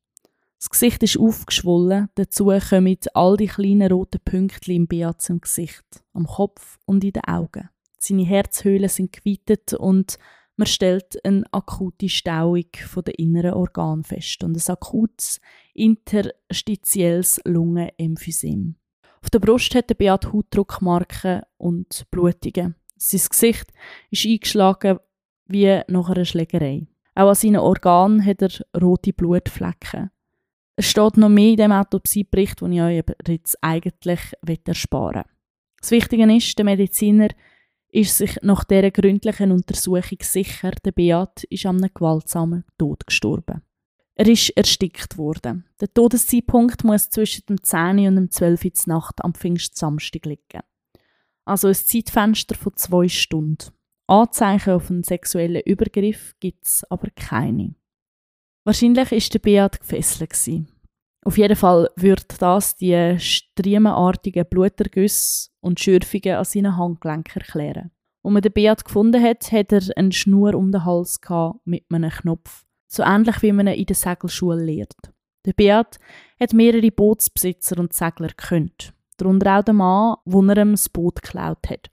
[0.58, 5.84] Das Gesicht ist aufgeschwollen, dazu kommen all die kleinen roten Pünktchen im Beat im Gesicht,
[6.12, 7.68] am Kopf und in den Augen.
[7.98, 10.18] Seine Herzhöhlen sind geweitet und
[10.56, 12.64] man stellt eine akute Stauung
[13.04, 15.40] der inneren Organe fest und ein akutes
[15.74, 18.76] interstitielles Lungenemphysem.
[19.20, 22.76] Auf der Brust hat der Beat Hautdruckmarken und Blutungen.
[22.96, 23.72] Sein Gesicht
[24.10, 24.98] ist eingeschlagen
[25.46, 26.86] wie nach einer Schlägerei.
[27.14, 30.10] Auch an seinen Organen hat er rote Blutflecken.
[30.76, 35.32] Es steht noch mehr in dem Autopsiebericht, den ich euch jetzt eigentlich ersparen will.
[35.80, 37.28] Das Wichtige ist, der Mediziner
[37.92, 43.62] ist sich nach dieser gründlichen Untersuchung sicher, der Beat ist an einem gewaltsamen Tod gestorben.
[44.16, 45.64] Er ist erstickt worden.
[45.80, 50.62] Der Todeszeitpunkt muss zwischen dem 10 und dem 12 Uhr Nacht am Pfingstsamstag liegen.
[51.44, 53.70] Also ein Zeitfenster von zwei Stunden.
[54.06, 57.74] Anzeichen auf einen sexuellen Übergriff gibt es aber keine.
[58.64, 60.30] Wahrscheinlich war der Beat gefesselt.
[60.30, 60.68] Gewesen.
[61.24, 67.90] Auf jeden Fall wird das die striemenartigen Blutergüsse und Schürfungen an seinen Handgelenken erklären.
[68.22, 71.20] Als man den Beat gefunden hat, hat er eine Schnur um den Hals
[71.64, 72.64] mit einem Knopf.
[72.86, 74.96] So ähnlich wie man ihn in der Segelschule lehrt.
[75.46, 75.98] Der Beat
[76.40, 78.94] hat mehrere Bootsbesitzer und Segler gekönnt.
[79.16, 81.90] Darunter auch der Mann, der er ihm das Boot geklaut hat.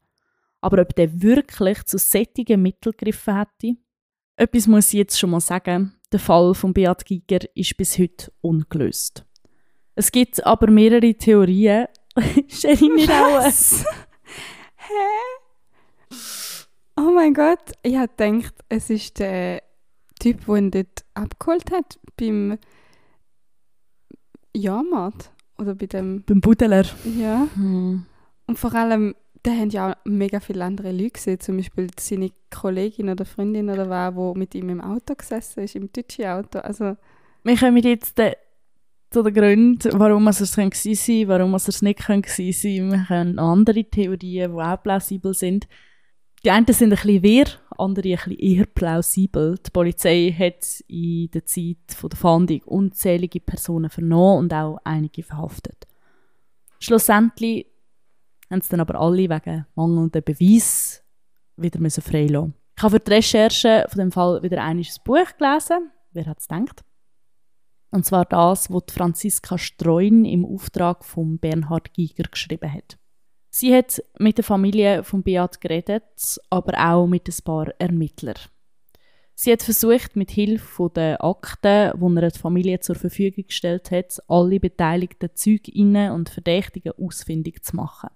[0.61, 3.77] Aber ob der wirklich zu sättigen Mitteln gegriffen hätte?
[4.35, 5.93] Etwas muss ich jetzt schon mal sagen.
[6.11, 9.25] Der Fall von Beat Giger ist bis heute ungelöst.
[9.95, 11.87] Es gibt aber mehrere Theorien.
[12.47, 13.43] Sherry nicht auch.
[14.75, 16.17] Hä?
[16.97, 19.63] Oh mein Gott, ich habe gedacht, es ist der
[20.19, 22.57] Typ, der ihn dort abgeholt hat beim
[24.55, 26.23] Jahrmarkt oder bei dem...
[26.23, 26.85] Beim Budeler.
[27.17, 27.47] Ja.
[27.55, 28.05] Hm.
[28.47, 32.31] Und vor allem, da haben ja auch mega viele andere Leute gesehen, zum Beispiel seine
[32.51, 36.59] Kollegin oder Freundin oder wer, wo mit ihm im Auto gesessen ist, im deutschen Auto.
[36.59, 36.95] Also,
[37.43, 38.35] Wir kommen jetzt äh,
[39.09, 43.09] zu den Gründen, warum es es gewesen sein warum es es nicht gewesen sein Wir
[43.09, 45.67] haben andere Theorien, die auch plausibel sind.
[46.43, 47.45] Die einen sind ein bisschen wirr,
[47.77, 49.57] andere ein bisschen eher plausibel.
[49.65, 55.87] Die Polizei hat in der Zeit der Fahndung unzählige Personen vernommen und auch einige verhaftet.
[56.79, 57.67] Schlussendlich
[58.51, 61.03] haben sie dann aber alle wegen mangelnder Beweis
[61.55, 62.53] wieder müssen freilassen.
[62.77, 65.91] Ich habe für die Recherche von dem Fall wieder ein Buch gelesen.
[66.11, 66.83] Wer hat es gedacht?
[67.91, 72.97] Und zwar das, was Franziska Streun im Auftrag von Bernhard Giger geschrieben hat.
[73.49, 78.39] Sie hat mit der Familie von Beat geredet, aber auch mit ein paar Ermittlern.
[79.35, 84.21] Sie hat versucht, mit Hilfe der Akten, die er die Familie zur Verfügung gestellt hat,
[84.27, 88.09] alle beteiligten Zeuginnen und Verdächtigen ausfindig zu machen.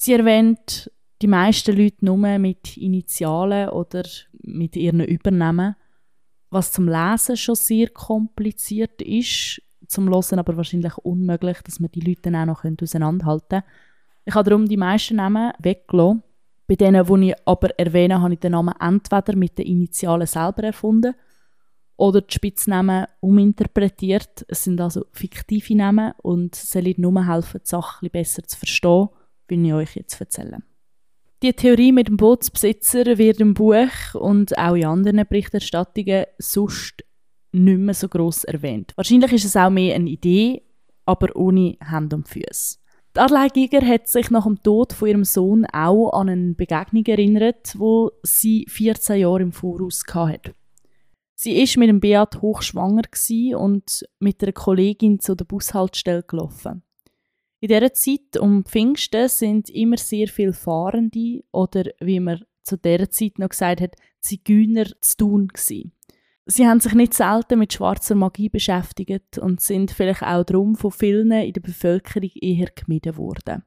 [0.00, 4.04] Sie erwähnt die meisten Leute nur mit Initialen oder
[4.42, 5.74] mit ihren Übernahmen,
[6.50, 12.00] was zum Lesen schon sehr kompliziert ist, zum Hören aber wahrscheinlich unmöglich, dass man die
[12.00, 13.64] Leute dann auch noch auseinanderhalten können.
[14.24, 16.22] Ich habe darum die meisten Namen weggelassen.
[16.68, 20.62] Bei denen, die ich aber erwähne, habe ich den Namen entweder mit den Initialen selber
[20.62, 21.14] erfunden
[21.96, 24.44] oder die Spitznamen uminterpretiert.
[24.46, 29.08] Es sind also fiktive Namen und sollen nur helfen, die Sache besser zu verstehen,
[29.48, 30.62] wie ich euch jetzt erzähle.
[31.42, 37.04] Die Theorie mit dem Bootsbesitzer wird im Buch und auch in anderen Berichterstattungen sonst
[37.52, 38.92] nicht mehr so gross erwähnt.
[38.96, 40.62] Wahrscheinlich ist es auch mehr eine Idee,
[41.06, 42.78] aber ohne Hand und Füße.
[43.14, 47.74] Adelheid Giger hat sich nach dem Tod von ihrem Sohn auch an eine Begegnung erinnert,
[47.76, 50.54] wo sie 14 Jahre im Voraus hatte.
[51.34, 53.02] Sie ist mit dem Beat hochschwanger
[53.56, 56.82] und mit einer Kollegin zu der Bushaltestelle gelaufen.
[57.60, 63.10] In dieser Zeit um Pfingsten sind immer sehr viele Fahrende oder wie man zu dieser
[63.10, 65.92] Zeit noch gesagt hat, Zigeuner zu tun gewesen.
[66.46, 70.90] Sie haben sich nicht selten mit schwarzer Magie beschäftigt und sind vielleicht auch darum von
[70.90, 73.64] vielen in der Bevölkerung eher gemieden worden.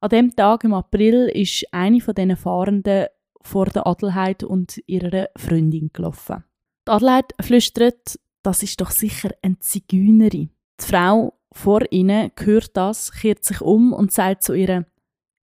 [0.00, 3.06] An dem Tag im April ist eine von diesen Fahrenden
[3.40, 6.44] vor der Adelheid und ihrer Freundin gelaufen.
[6.86, 10.50] Die Adelheid flüstert, das ist doch sicher eine Zigeunerin.
[10.80, 14.86] Die Frau vor ihnen hört das, kehrt sich um und sagt zu ihr,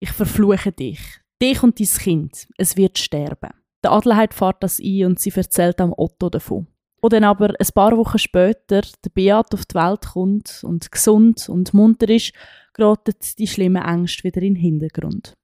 [0.01, 1.01] ich verfluche dich,
[1.41, 3.51] dich und dein Kind, es wird sterben.
[3.85, 6.67] Der Adelheid fährt das ein und sie erzählt am Otto davon.
[7.01, 11.49] Und dann aber ein paar Wochen später der Beat auf die Welt kommt und gesund
[11.49, 12.33] und munter ist,
[12.75, 15.35] geraten die schlimmen Ängste wieder in den Hintergrund.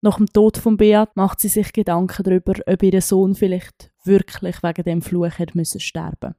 [0.00, 4.62] Nach dem Tod von Beat macht sie sich Gedanken darüber, ob ihr Sohn vielleicht wirklich
[4.62, 6.34] wegen dem Fluch hätte müssen sterben.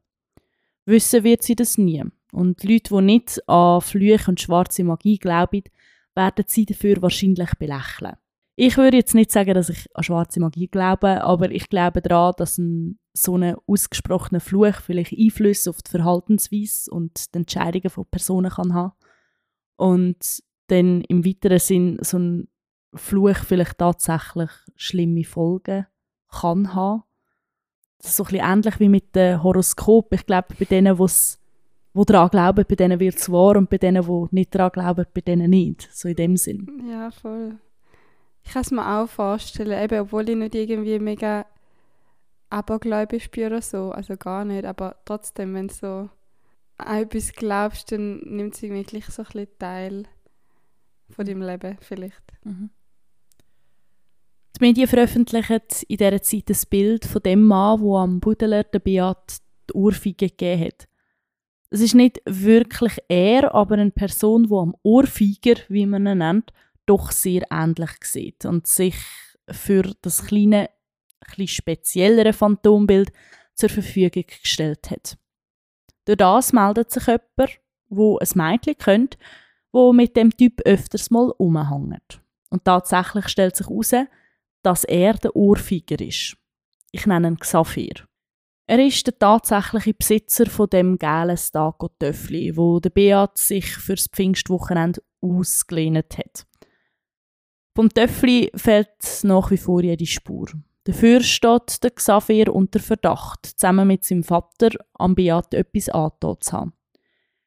[0.86, 2.04] Wissen wird sie das nie.
[2.32, 5.64] Und Leute, die nicht an Flüche und schwarze Magie glauben,
[6.16, 8.16] werden sie dafür wahrscheinlich belächeln.
[8.56, 12.34] Ich würde jetzt nicht sagen, dass ich an schwarze Magie glaube, aber ich glaube daran,
[12.38, 18.06] dass ein so ein ausgesprochener Fluch vielleicht Einfluss auf die Verhaltensweise und die Entscheidungen von
[18.06, 18.94] Personen kann haben.
[19.76, 22.48] Und dann im weiteren Sinn so ein
[22.94, 25.88] Fluch vielleicht tatsächlich schlimme Folgen
[26.30, 27.04] kann haben.
[27.98, 30.14] Das ist so ein bisschen ähnlich wie mit dem Horoskop.
[30.14, 30.98] Ich glaube, bei denen,
[32.00, 35.06] die daran glauben, bei denen wird es wahr und bei denen, die nicht daran glauben,
[35.14, 35.90] bei denen nicht.
[35.92, 36.84] So in dem Sinn.
[36.90, 37.58] Ja, voll.
[38.44, 41.46] Ich kann es mir auch vorstellen, eben, obwohl ich nicht irgendwie mega
[42.50, 46.10] abergläubisch bin oder so, also gar nicht, aber trotzdem, wenn du so
[46.78, 50.04] an etwas glaubst, dann nimmt es wirklich so ein bisschen Teil
[51.10, 52.24] von deinem Leben vielleicht.
[52.44, 52.70] Mhm.
[54.58, 58.80] Die Medien veröffentlichen in dieser Zeit ein Bild von dem Mann, der am Budeler der
[58.80, 59.38] Beat
[59.70, 60.89] die Ohrfeige gegeben hat.
[61.72, 66.52] Es ist nicht wirklich er, aber eine Person, die am Ohrfeiger, wie man ihn nennt,
[66.86, 68.96] doch sehr ähnlich sieht und sich
[69.50, 70.70] für das kleine
[71.22, 73.12] etwas spezielleren Phantombild
[73.54, 75.18] zur Verfügung gestellt hat.
[76.06, 79.18] Durch das meldet sich jemand, wo ein Mädchen kennt,
[79.72, 82.22] wo mit dem Typ öfters mal umhängt.
[82.50, 83.94] Und tatsächlich stellt sich heraus,
[84.64, 86.36] dass er der Ohrfeiger ist.
[86.92, 88.09] Ich nenne ihn Xaphir.
[88.70, 95.02] Er ist der tatsächliche Besitzer von dem gelben Stago-Töffli, wo der Beat sich fürs Pfingstwochenende
[95.22, 96.46] ausgelehnt hat.
[97.76, 100.50] Vom Töffli fehlt nach wie vor jede Spur.
[100.84, 106.52] Dafür steht der Xavier unter Verdacht, zusammen mit seinem Vater am Beat etwas angetan zu
[106.52, 106.74] haben.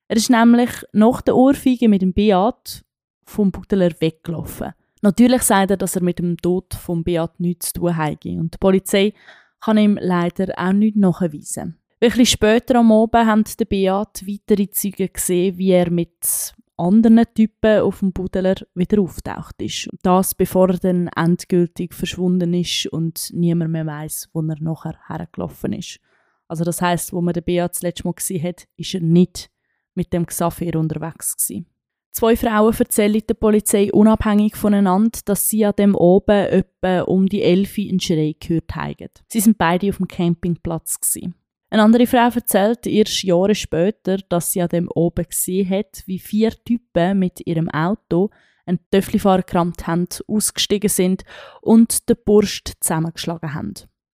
[0.09, 2.85] Er ist nämlich nach der Ohrfeige mit dem Beat
[3.27, 4.73] vom Budeler weggelaufen.
[5.03, 8.55] Natürlich sagt er, dass er mit dem Tod vom Beat nichts zu tun hat und
[8.55, 9.15] die Polizei
[9.65, 11.79] kann ihm leider auch nichts nachweisen.
[12.01, 17.25] Ein bisschen später am Abend haben der Beat weitere Zeugen gesehen, wie er mit anderen
[17.33, 19.89] Typen auf dem Budeler wieder auftaucht ist.
[20.03, 25.75] Das bevor er dann endgültig verschwunden ist und niemand mehr weiß, wo er nachher hergelaufen
[25.75, 26.01] ist.
[26.49, 29.49] Also das heißt, wo man den Beat das letzte Mal gesehen hat, ist er nicht
[29.95, 31.67] mit dem Xavier unterwegs gewesen.
[32.13, 37.43] Zwei Frauen erzählen der Polizei unabhängig voneinander, dass sie an dem oben etwa um die
[37.43, 39.09] Elfi einen Schrei gehört haben.
[39.29, 41.35] Sie sind beide auf dem Campingplatz gewesen.
[41.71, 46.19] Eine andere Frau erzählt erst Jahre später, dass sie an dem oben gesehen hat, wie
[46.19, 48.29] vier Typen mit ihrem Auto
[48.67, 51.25] einen Töfflifahrer gerammt haben, ausgestiegen sind
[51.63, 53.73] und den Burst zusammengeschlagen haben.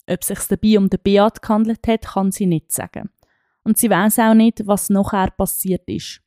[0.08, 3.11] Ob es sich dabei um den Beat gehandelt hat, kann sie nicht sagen.
[3.64, 6.22] Und sie weiß auch nicht, was nachher passiert ist.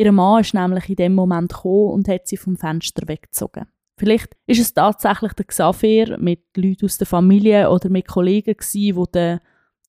[0.00, 3.66] Ihr Mann ist nämlich in dem Moment gekommen und hat sie vom Fenster weggezogen.
[3.98, 8.96] Vielleicht ist es tatsächlich der Xavier mit Leuten aus der Familie oder mit Kollegen gewesen,
[8.98, 9.40] die den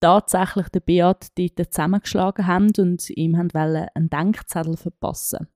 [0.02, 5.48] tatsächlich den Beat dort zusammengeschlagen haben und ihm wollen einen Denkzettel verpassen.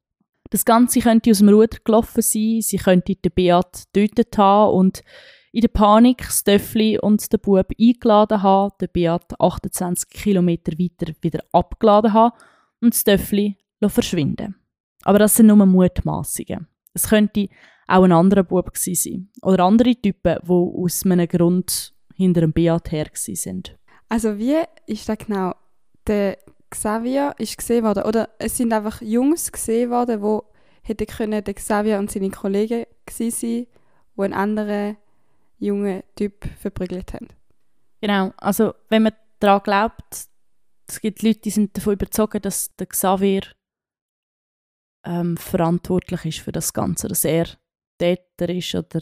[0.51, 5.03] Das Ganze könnte aus dem Ruder gelaufen sein, sie könnte den Beat getötet haben und
[5.51, 11.13] in der Panik das Töffli und den Bub eingeladen haben, den Beat 28 Kilometer weiter
[11.19, 12.37] wieder abgeladen haben
[12.79, 13.57] und das Töffli
[13.87, 14.55] verschwinden
[15.03, 16.67] Aber das sind nur Mutmaßungen.
[16.93, 17.49] Es könnte
[17.87, 19.29] auch ein anderer Bub sein.
[19.41, 23.77] Oder andere Typen, die aus einem Grund hinter dem Beat her sind.
[24.09, 25.53] Also wie ist das genau?
[26.07, 26.37] Der
[26.69, 30.43] Xavier ist gesehen worden, oder es sind einfach Jungs gesehen worden, wo
[30.81, 33.67] hätte können der Xavier und seine Kollegen gewesen sein,
[34.15, 34.97] wo einen anderen
[35.57, 37.27] jungen Typ verprügelt haben.
[38.01, 40.27] Genau, also wenn man daran glaubt,
[40.87, 43.41] es gibt Leute, die sind davon überzeugt, dass der Xavier
[45.05, 47.47] ähm, verantwortlich ist für das Ganze, dass er
[47.97, 49.01] Täter ist oder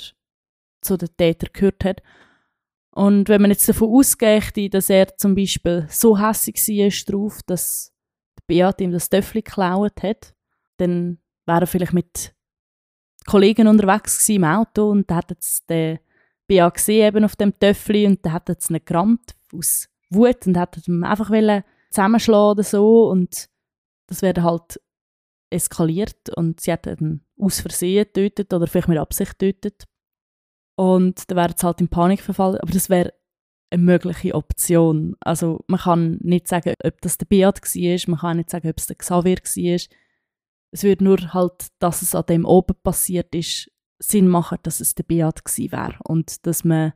[0.81, 2.03] zu den Tätern gehört hat.
[2.91, 7.91] Und wenn man jetzt davon ausgeht, dass er zum Beispiel so hässlich war drauf, dass
[8.45, 10.35] Beat ihm das Töffel geklaut hat,
[10.77, 12.35] dann wäre er vielleicht mit
[13.25, 15.99] Kollegen unterwegs im Auto und da hat jetzt der
[16.45, 20.57] Beat gesehen eben auf dem Töffel und der hat jetzt nicht gerammt aus Wut und
[20.57, 21.31] hat ihn einfach
[21.89, 23.49] zusammenschlagen oder so und
[24.07, 24.79] das wäre halt
[25.53, 29.85] eskaliert und sie hat ihn aus Versehen getötet oder vielleicht mit Absicht getötet.
[30.75, 32.57] Und dann wäre es halt in Panik verfallen.
[32.57, 33.13] Aber das wäre
[33.69, 35.15] eine mögliche Option.
[35.19, 38.77] Also man kann nicht sagen, ob das der Beat war, man kann nicht sagen, ob
[38.77, 39.97] es der Xavier war.
[40.71, 44.95] Es würde nur halt, dass es an dem oben passiert ist, Sinn machen, dass es
[44.95, 45.97] der Beat gewesen wäre.
[46.03, 46.93] Und dass man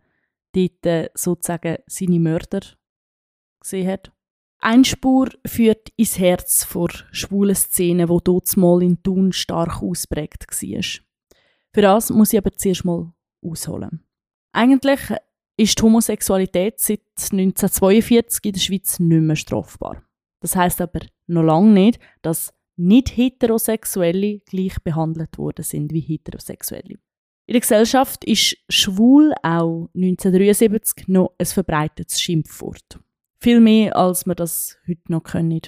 [0.54, 2.62] dort sozusagen seine Mörder
[3.62, 4.12] gesehen hat.
[4.60, 10.48] Eine Spur führt ins Herz vor schwulen Szenen, wo dort mal in Thun stark ausprägt
[10.50, 10.84] war.
[11.74, 14.04] Für das muss ich aber zuerst mal ausholen.
[14.54, 15.00] Eigentlich
[15.58, 20.04] ist die Homosexualität seit 1942 in der Schweiz nicht mehr strafbar.
[20.39, 27.00] Das heißt aber noch lange nicht, dass nicht Heterosexuelle gleich behandelt worden sind wie Heterosexuelle.
[27.48, 33.00] In der Gesellschaft ist schwul auch 1973 noch ein verbreitetes Schimpfwort.
[33.39, 35.62] Viel mehr, als wir das heute noch können.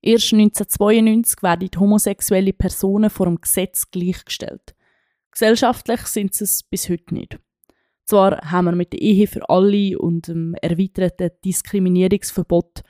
[0.00, 4.76] Erst 1992 werden homosexuelle Personen vor dem Gesetz gleichgestellt.
[5.32, 7.40] Gesellschaftlich sind sie es bis heute nicht.
[8.04, 12.82] Zwar haben wir mit der Ehe für alle und dem erweiterten Diskriminierungsverbot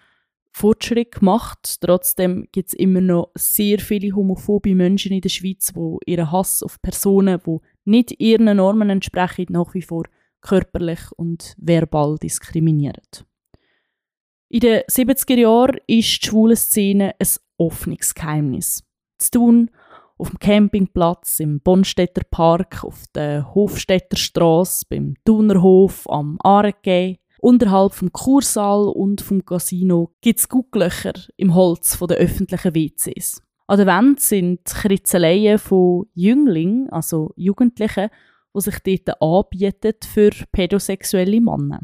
[0.53, 1.79] Fortschritt gemacht.
[1.81, 6.63] Trotzdem gibt es immer noch sehr viele homophobe Menschen in der Schweiz, die ihren Hass
[6.63, 10.05] auf Personen, die nicht ihren Normen entsprechen, nach wie vor
[10.43, 13.03] körperlich und verbal diskriminieren.
[14.49, 17.29] In den 70er Jahren ist die schwule Szene ein
[17.59, 18.85] offenes Geheimnis.
[19.19, 19.71] Zu tun
[20.19, 27.93] auf dem Campingplatz, im Bonstetter Park, auf der Hofstetter Straße, beim Thunerhof, am Aargau, unterhalb
[27.93, 33.43] vom Kursaal und vom Casino gibt es Gucklöcher im Holz der öffentlichen WCs.
[33.67, 38.11] An der Wand sind Kritzeleien von Jünglingen, also Jugendlichen,
[38.55, 41.81] die sich dort anbieten für pädosexuelle Männer.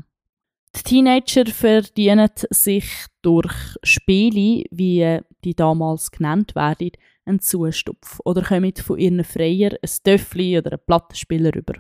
[0.74, 2.86] Die Teenager verdienen sich
[3.20, 6.92] durch Spiele, wie die damals genannt werden,
[7.24, 11.74] einen Zustupf oder kommen von ihren Freier ein Töffli oder einen Plattenspieler über.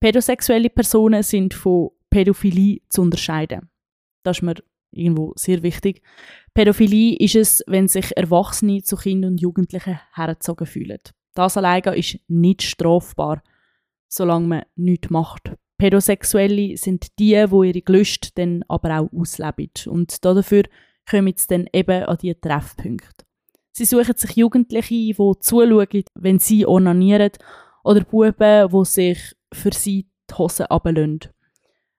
[0.00, 3.70] Pädosexuelle Personen sind von Pädophilie zu unterscheiden.
[4.22, 4.56] Das ist mir
[4.90, 6.02] irgendwo sehr wichtig.
[6.54, 11.00] Pädophilie ist es, wenn sich Erwachsene zu Kindern und Jugendlichen hergezogen fühlen.
[11.34, 13.42] Das alleine ist nicht strafbar,
[14.08, 15.52] solange man nichts macht.
[15.78, 19.70] Pädosexuelle sind die, wo ihre Gelüste dann aber auch ausleben.
[19.86, 20.64] Und dafür
[21.08, 23.24] kommen sie dann eben an diese Treffpunkte.
[23.72, 27.32] Sie suchen sich Jugendliche, die zuschauen, wenn sie onanieren,
[27.84, 31.20] oder Buben, die sich für sie die Hosen ablassen.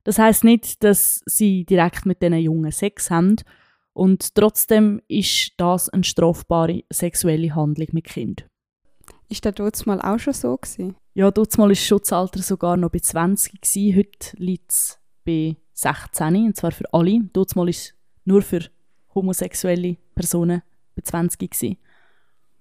[0.03, 3.35] Das heißt nicht, dass sie direkt mit diesen Jungen Sex haben.
[3.93, 8.47] Und trotzdem ist das eine strafbare sexuelle Handlung mit Kind.
[9.29, 10.95] Ist das dort mal auch schon so gewesen?
[11.17, 13.97] Ja, dort mal ist das Schutzalter sogar noch bei 20 gewesen.
[13.97, 17.21] Heute liegt es bei 16, und zwar für alle.
[17.33, 17.93] Dort mal ist es
[18.23, 18.59] nur für
[19.15, 20.61] homosexuelle Personen
[20.93, 21.77] bei 20 gewesen.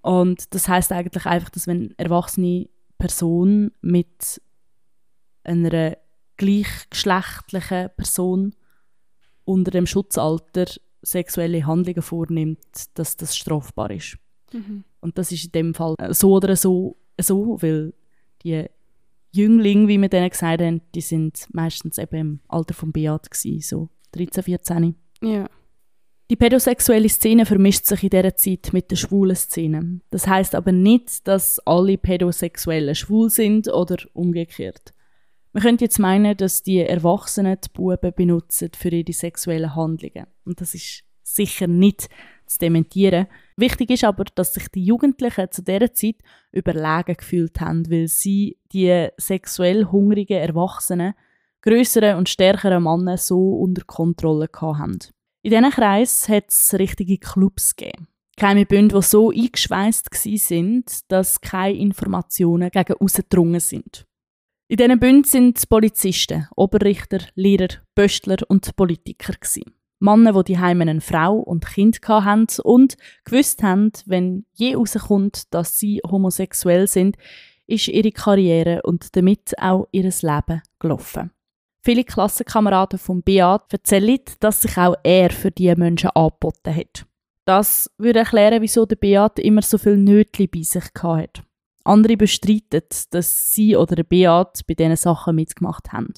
[0.01, 4.41] Und das heißt eigentlich einfach, dass wenn eine erwachsene Person mit
[5.45, 5.99] einer
[6.39, 8.55] gleichgeschlechtlichen Person
[9.45, 10.65] unter dem Schutzalter
[11.03, 12.59] sexuelle Handlungen vornimmt,
[12.95, 14.17] dass das strafbar ist.
[14.55, 14.85] Mhm.
[15.01, 17.93] Und das ist in dem Fall so oder so, so weil
[18.47, 18.67] die
[19.33, 23.61] Jünglinge, wie wir denen gesagt haben, die sind meistens eben im Alter von Beat gewesen,
[23.61, 24.95] so 13, 14.
[25.23, 25.49] Ja.
[26.29, 30.01] Die pädosexuelle Szene vermischt sich in dieser Zeit mit der schwulen Szene.
[30.11, 34.93] Das heißt aber nicht, dass alle Pädosexuellen schwul sind oder umgekehrt.
[35.53, 40.27] Man könnte jetzt meinen, dass die Erwachsenen die Buben benutzen für ihre sexuellen Handlungen.
[40.45, 42.09] Und das ist sicher nicht
[42.47, 43.27] zu dementieren.
[43.57, 46.17] Wichtig ist aber, dass sich die Jugendlichen zu dieser Zeit
[46.53, 51.15] überlegen gefühlt haben, weil sie die sexuell hungrigen Erwachsenen,
[51.63, 54.99] größeren und stärkeren Männer so unter Kontrolle haben.
[55.43, 58.09] In diesen Kreis hat es richtige Clubs gegeben.
[58.37, 64.07] Geheime Bünde, die so eingeschweißt sind, dass keine Informationen gegen ausgedrungen sind.
[64.69, 69.33] In diesen Bünden sind Polizisten, Oberrichter, Lehrer, Pöstler und Politiker.
[69.33, 69.73] Gewesen.
[69.99, 75.79] Männer, die die eine Frau und Kind hatten und gewusst haben, wenn je herauskommt, dass
[75.79, 77.17] sie homosexuell sind,
[77.67, 81.31] ist ihre Karriere und damit auch ihr Leben gelaufen.
[81.83, 87.07] Viele Klassenkameraden von Beat erzählen, dass sich auch er für diese Menschen angeboten hat.
[87.45, 91.43] Das würde erklären, wieso der Beat immer so viel Nötli bei sich hatte.
[91.85, 96.13] Andere bestreiten, dass sie oder der Beat bei diesen Sachen mitgemacht haben.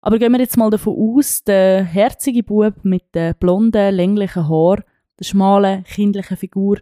[0.00, 4.84] Aber gehen wir jetzt mal davon aus, der herzige Bub mit den blonden, länglichen Haaren,
[5.18, 6.78] der schmalen, kindlichen Figur,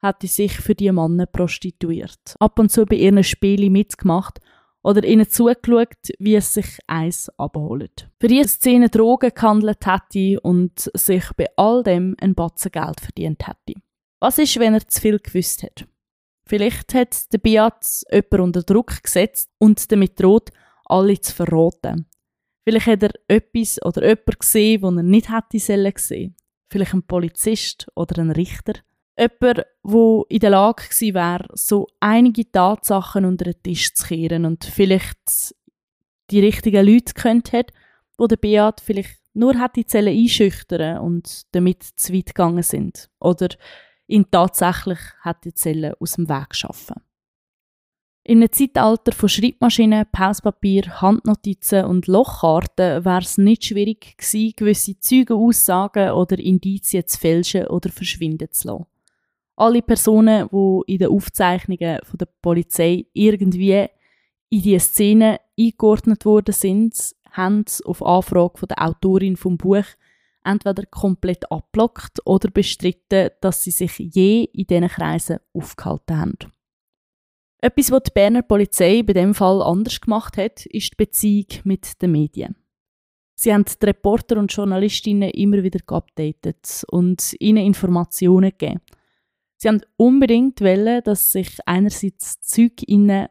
[0.00, 2.36] hätte sich für die Männer prostituiert.
[2.38, 4.40] Ab und zu bei ihren Spielen mitgemacht
[4.82, 8.08] oder ihnen zugeschaut, wie es sich eins abholt.
[8.20, 13.46] Für diese Szene Drogen gehandelt hätte und sich bei all dem ein Batzen Geld verdient
[13.46, 13.80] hätte.
[14.20, 15.86] Was ist, wenn er zu viel gewusst hat?
[16.46, 20.50] Vielleicht hat der Biatz jemanden unter Druck gesetzt und damit droht,
[20.84, 22.06] alle zu verraten.
[22.64, 26.36] Vielleicht hat er etwas oder jemanden gesehen, was er nicht hätte sehen sollen.
[26.70, 28.74] Vielleicht ein Polizist oder ein Richter.
[29.18, 34.44] Jemand, der in der Lage gewesen wäre, so einige Tatsachen unter den Tisch zu kehren
[34.44, 35.54] und vielleicht
[36.30, 37.70] die richtigen Leute kennt hat,
[38.16, 43.10] wo der Beat vielleicht nur hätte die Zellen einschüchtern und damit zu weit gegangen sind.
[43.20, 43.48] Oder
[44.06, 46.96] ihn tatsächlich hat die Zelle aus dem Weg geschaffen.
[48.26, 54.98] In einem Zeitalter von Schreibmaschinen, Pauspapier, Handnotizen und Lochkarten wäre es nicht schwierig gewesen, gewisse
[54.98, 58.86] Zeugenaussagen oder Indizien zu fälschen oder verschwinden zu lassen.
[59.56, 63.88] Alle Personen, die in den Aufzeichnungen von der Polizei irgendwie
[64.48, 66.96] in diese Szene eingeordnet worden sind,
[67.30, 69.84] haben auf Anfrage von der Autorin vom Buch
[70.44, 76.38] entweder komplett abblockt oder bestritten, dass sie sich je in diesen Kreisen aufgehalten haben.
[77.64, 82.02] Etwas, was die Berner Polizei bei dem Fall anders gemacht hat, ist die Beziehung mit
[82.02, 82.56] den Medien.
[83.36, 88.82] Sie haben die Reporter und Journalistinnen immer wieder geupdatet und ihnen Informationen gegeben.
[89.56, 93.28] Sie haben unbedingt wollen, dass sich einerseits Zeug ihnen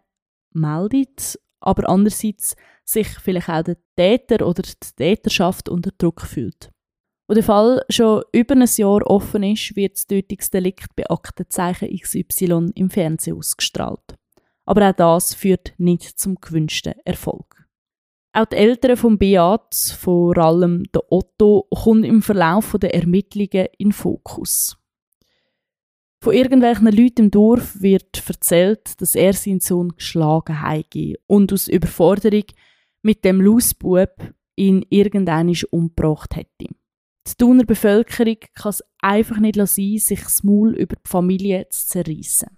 [0.51, 2.55] meldet, aber andererseits
[2.85, 6.71] sich vielleicht auch der Täter oder die Täterschaft unter Druck fühlt.
[7.27, 12.71] Wo der Fall schon über ein Jahr offen ist, wird das Tötungsdelikt bei Aktenzeichen XY
[12.73, 14.17] im Fernsehen ausgestrahlt.
[14.65, 17.67] Aber auch das führt nicht zum gewünschten Erfolg.
[18.35, 23.91] Auch die Eltern von Beat, vor allem der Otto, kommen im Verlauf der Ermittlungen in
[23.91, 24.77] Fokus.
[26.23, 31.67] Von irgendwelchen Leuten im Dorf wird erzählt, dass er seinen Sohn geschlagen habe und aus
[31.67, 32.45] Überforderung
[33.03, 36.73] mit dem Lausbub ihn irgendeinisch umgebracht hätte.
[37.27, 41.87] Die Thuner Bevölkerung kann es einfach nicht sein, sich das Maul über die Familie zu
[41.87, 42.57] zerreissen.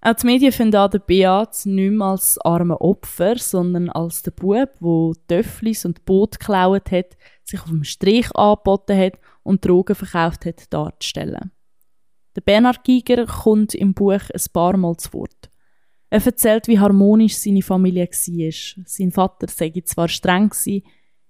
[0.00, 4.30] Auch die Medien finden an den Beat nicht mehr als arme Opfer, sondern als der
[4.30, 9.94] Bub, der Töfflis und Boot geklaut hat, sich auf dem Strich angeboten hat und Drogen
[9.96, 11.50] verkauft hat, darzustellen.
[12.36, 15.50] Der Bernhard Giger kommt im Buch ein paar Mal zu Wort.
[16.10, 18.84] Er erzählt, wie harmonisch seine Familie war.
[18.86, 20.82] Sein Vater sei zwar streng gewesen,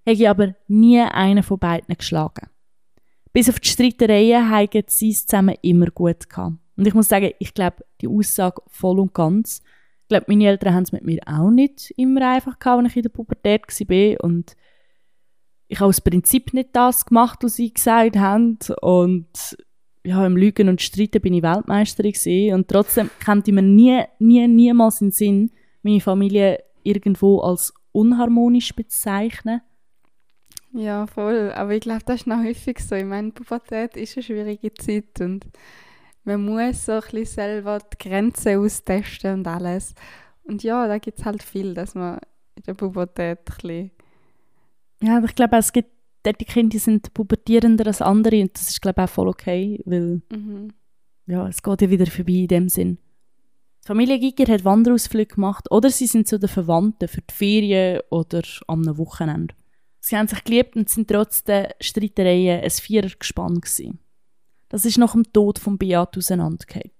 [0.05, 2.49] hätte aber nie einen von beiden geschlagen.
[3.33, 6.57] Bis auf die Streitereien haben sie es zusammen immer gut gehabt.
[6.77, 9.61] Und ich muss sagen, ich glaube die Aussage voll und ganz.
[10.03, 12.97] Ich glaube, meine Eltern haben es mit mir auch nicht immer einfach gehabt, als ich
[12.97, 14.23] in der Pubertät war.
[14.23, 14.55] Und
[15.67, 18.57] ich habe aus Prinzip nicht das gemacht, was sie gesagt haben.
[18.81, 19.57] Und
[20.05, 22.53] ja, im Lügen und Streiten bin ich Weltmeisterin gewesen.
[22.53, 25.51] Und trotzdem könnte mir nie, nie, niemals in den Sinn,
[25.81, 29.61] meine Familie irgendwo als unharmonisch bezeichnen.
[30.71, 31.51] Ja, voll.
[31.53, 32.95] Aber ich glaube, das ist noch häufig so.
[32.95, 35.45] Ich meine, Pubertät ist eine schwierige Zeit und
[36.27, 39.95] man muss so ein bisschen selber die Grenzen austesten und alles.
[40.43, 42.19] Und ja, da gibt es halt viel, dass man
[42.55, 43.91] in der Pubertät ein bisschen...
[45.01, 45.91] Ja, ich glaube, es gibt
[46.25, 49.81] die Kinder die sind pubertierender als andere und das ist, glaube ich, auch voll okay,
[49.85, 50.73] weil mhm.
[51.25, 52.97] ja, es geht ja wieder vorbei in dem Sinn.
[53.83, 58.01] Die Familie Giger hat Wanderausflüge gemacht oder sie sind zu den Verwandten für die Ferien
[58.09, 59.55] oder am Wochenende.
[60.01, 63.99] Sie haben sich geliebt und sind trotz der Streitereien ein Vierergespann gewesen.
[64.69, 66.91] Das ist nach dem Tod von Beat auseinandergegangen.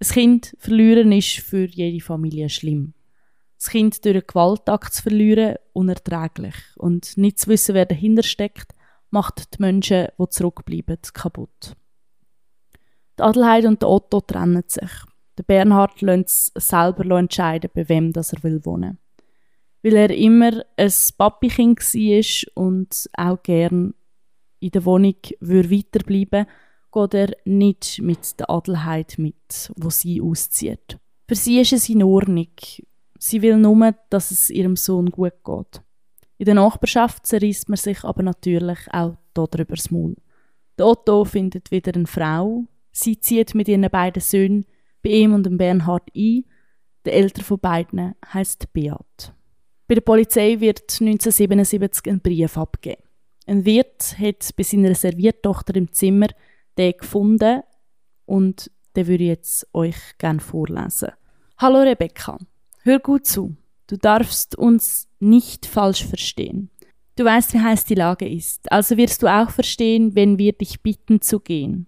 [0.00, 2.94] Ein Kind verlieren ist für jede Familie schlimm.
[3.58, 6.54] Das Kind durch einen Gewaltakt zu verlieren, unerträglich.
[6.76, 8.74] Und nicht zu wissen, wer dahinter steckt,
[9.10, 11.76] macht die Menschen, die zurückbleiben, kaputt.
[13.18, 14.90] Die Adelheid und der Otto trennen sich.
[15.36, 18.62] Der Bernhard lässt selber entscheiden, bei wem das er will
[19.82, 23.94] weil er immer ein Papikind war und auch gern
[24.58, 26.46] in der Wohnung weiterbleiben würde,
[26.92, 30.98] geht er nicht mit der Adelheid mit, wo sie auszieht.
[31.28, 32.48] Für sie ist es in Ordnung.
[33.18, 35.82] Sie will nur, dass es ihrem Sohn gut geht.
[36.38, 40.16] In der Nachbarschaft zerreißt man sich aber natürlich auch darüber das Maul.
[40.78, 42.64] Der Otto findet wieder eine Frau.
[42.92, 44.64] Sie zieht mit ihren beiden Söhnen
[45.02, 46.44] bei ihm und dem Bernhard ein.
[47.04, 49.34] Der ältere von beiden heißt Beat.
[49.86, 53.02] Bei der Polizei wird 1977 ein Brief abgegeben.
[53.46, 56.28] Ein Wirt hat bei seiner Serviertochter im Zimmer
[56.78, 57.62] den gefunden
[58.26, 61.10] und den würde ich jetzt euch gerne vorlesen.
[61.58, 62.38] Hallo Rebecca,
[62.82, 63.56] hör gut zu.
[63.86, 66.70] Du darfst uns nicht falsch verstehen.
[67.16, 70.80] Du weißt, wie heiß die Lage ist, also wirst du auch verstehen, wenn wir dich
[70.80, 71.86] bitten zu gehen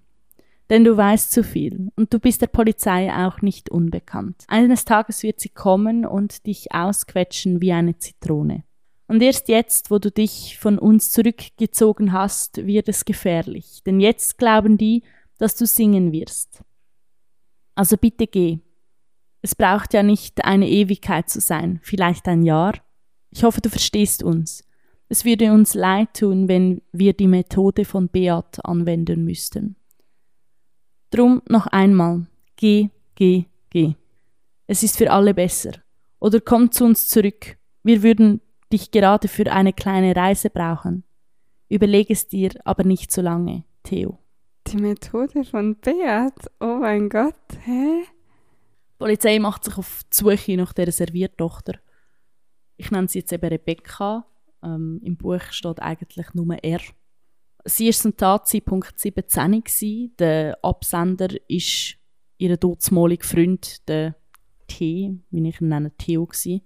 [0.73, 4.45] denn du weißt zu viel und du bist der Polizei auch nicht unbekannt.
[4.49, 8.65] Eines Tages wird sie kommen und dich ausquetschen wie eine Zitrone.
[9.13, 14.39] Und erst jetzt, wo du dich von uns zurückgezogen hast, wird es gefährlich, denn jetzt
[14.39, 15.03] glauben die,
[15.37, 16.63] dass du singen wirst.
[17.75, 18.61] Also bitte geh.
[19.43, 22.73] Es braucht ja nicht eine Ewigkeit zu sein, vielleicht ein Jahr.
[23.29, 24.65] Ich hoffe, du verstehst uns.
[25.11, 29.77] Es würde uns leid tun, wenn wir die Methode von Beat anwenden müssten.
[31.11, 32.29] Drum noch einmal.
[32.57, 33.93] Geh, geh, geh.
[34.67, 35.73] Es ist für alle besser.
[36.19, 37.59] Oder komm zu uns zurück.
[37.83, 38.41] Wir würden
[38.73, 41.05] dich gerade für eine kleine Reise brauchen.
[41.69, 44.19] Überleg es dir, aber nicht so lange, Theo.
[44.69, 46.51] Die Methode von Beat?
[46.61, 48.03] Oh mein Gott, hä?
[48.05, 51.75] Die Polizei macht sich auf die Suche nach dieser Serviertochter.
[52.77, 54.25] Ich nenne sie jetzt eben Rebecca.
[54.63, 56.81] Ähm, Im Buch steht eigentlich nur R.
[57.65, 60.15] Sie war zum Tatzeitpunkt 17 gewesen.
[60.19, 61.97] Der Absender ist
[62.39, 64.17] ihr dortmaliger Freund, der
[64.67, 66.63] T, wie ich ihn nenne, Theo gewesen.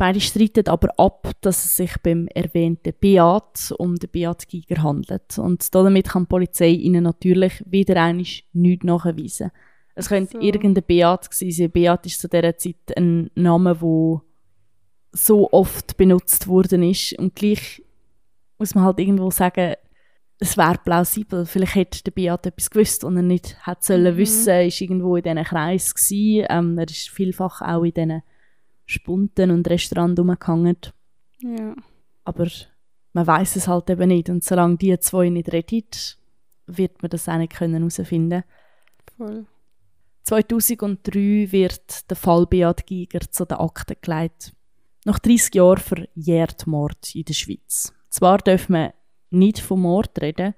[0.00, 5.38] Beide streiten aber ab, dass es sich beim erwähnten Beat um den Beat Giger handelt.
[5.38, 8.24] Und damit kann die Polizei ihnen natürlich wieder einmal
[8.54, 9.50] nichts nachweisen.
[9.94, 10.40] Es könnte so.
[10.40, 11.70] irgendein Beat gewesen sein.
[11.70, 14.22] Beat ist zu dieser Zeit ein Name, der
[15.12, 17.18] so oft benutzt worden ist.
[17.18, 17.82] Und gleich
[18.58, 19.74] muss man halt irgendwo sagen,
[20.38, 21.44] es wäre plausibel.
[21.44, 24.16] Vielleicht hätte der Beat etwas gewusst und er nicht hätte sollen mhm.
[24.16, 25.94] wissen, er war irgendwo in diesen Kreis.
[26.10, 28.22] Ähm, er ist vielfach auch in diesen
[28.90, 30.76] Spunten und Restaurants rumgehangen.
[31.40, 31.74] Ja.
[32.24, 32.48] Aber
[33.12, 34.28] man weiß es halt eben nicht.
[34.28, 35.88] Und solange die zwei nicht reden,
[36.66, 38.44] wird man das auch nicht herausfinden
[39.16, 39.46] Voll.
[40.22, 44.52] 2003 wird der Fall Beat Giger zu den Akten gelegt.
[45.04, 47.92] Nach 30 Jahren verjährt Mord in der Schweiz.
[48.10, 48.94] Zwar dürfen wir
[49.30, 50.54] nicht vom Mord reden,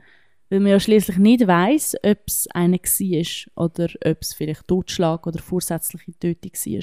[0.52, 5.26] Weil man ja schließlich nicht weiß, ob es eine war oder ob es vielleicht Totschlag
[5.26, 6.82] oder vorsätzliche Tötung war.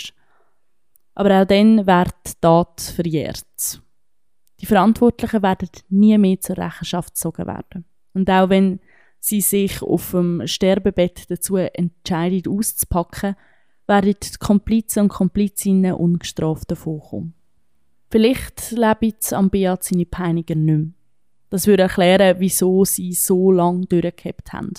[1.20, 3.82] Aber auch dann wird die Tat verjährt.
[4.62, 7.84] Die Verantwortlichen werden nie mehr zur Rechenschaft gezogen werden.
[8.14, 8.80] Und auch wenn
[9.20, 13.36] sie sich auf dem Sterbebett dazu entscheiden, auszupacken,
[13.86, 17.34] werden die Komplizen und Komplizinnen ungestraft davonkommen.
[18.10, 20.88] Vielleicht leben am Beat seine Peiniger nicht mehr.
[21.50, 24.72] Das würde erklären, wieso sie so lange durchgehabt haben.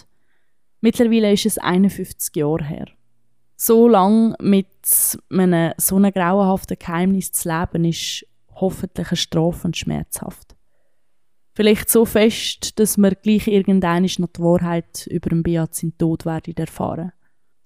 [0.80, 2.86] Mittlerweile ist es 51 Jahre her.
[3.62, 4.68] So lange mit
[5.28, 10.56] einem so einem grauenhaften Geheimnis zu leben, ist hoffentlich eine Strafe und schmerzhaft.
[11.52, 16.24] Vielleicht so fest, dass man gleich irgendeine noch die Wahrheit über den Beat seinen Tod
[16.24, 17.12] werden erfahren.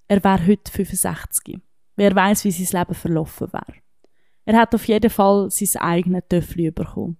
[0.09, 1.61] Er wäre heute 65.
[1.95, 3.79] Wer weiß, wie sein Leben verlaufen wäre.
[4.43, 7.17] Er hat auf jeden Fall sein eigenes Töffel bekommen.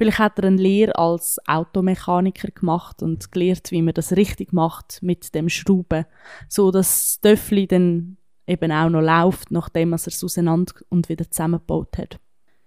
[0.00, 5.02] Vielleicht hat er eine Lehre als Automechaniker gemacht und gelernt, wie man das richtig macht
[5.02, 6.06] mit dem Schrauben,
[6.48, 11.30] so dass das Töffel dann eben auch noch läuft, nachdem er es auseinander und wieder
[11.30, 12.18] zusammengebaut hat.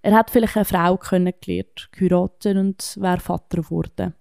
[0.04, 4.14] Er hat vielleicht eine Frau kennengelernt, geheiratet und wäre Vater geworden.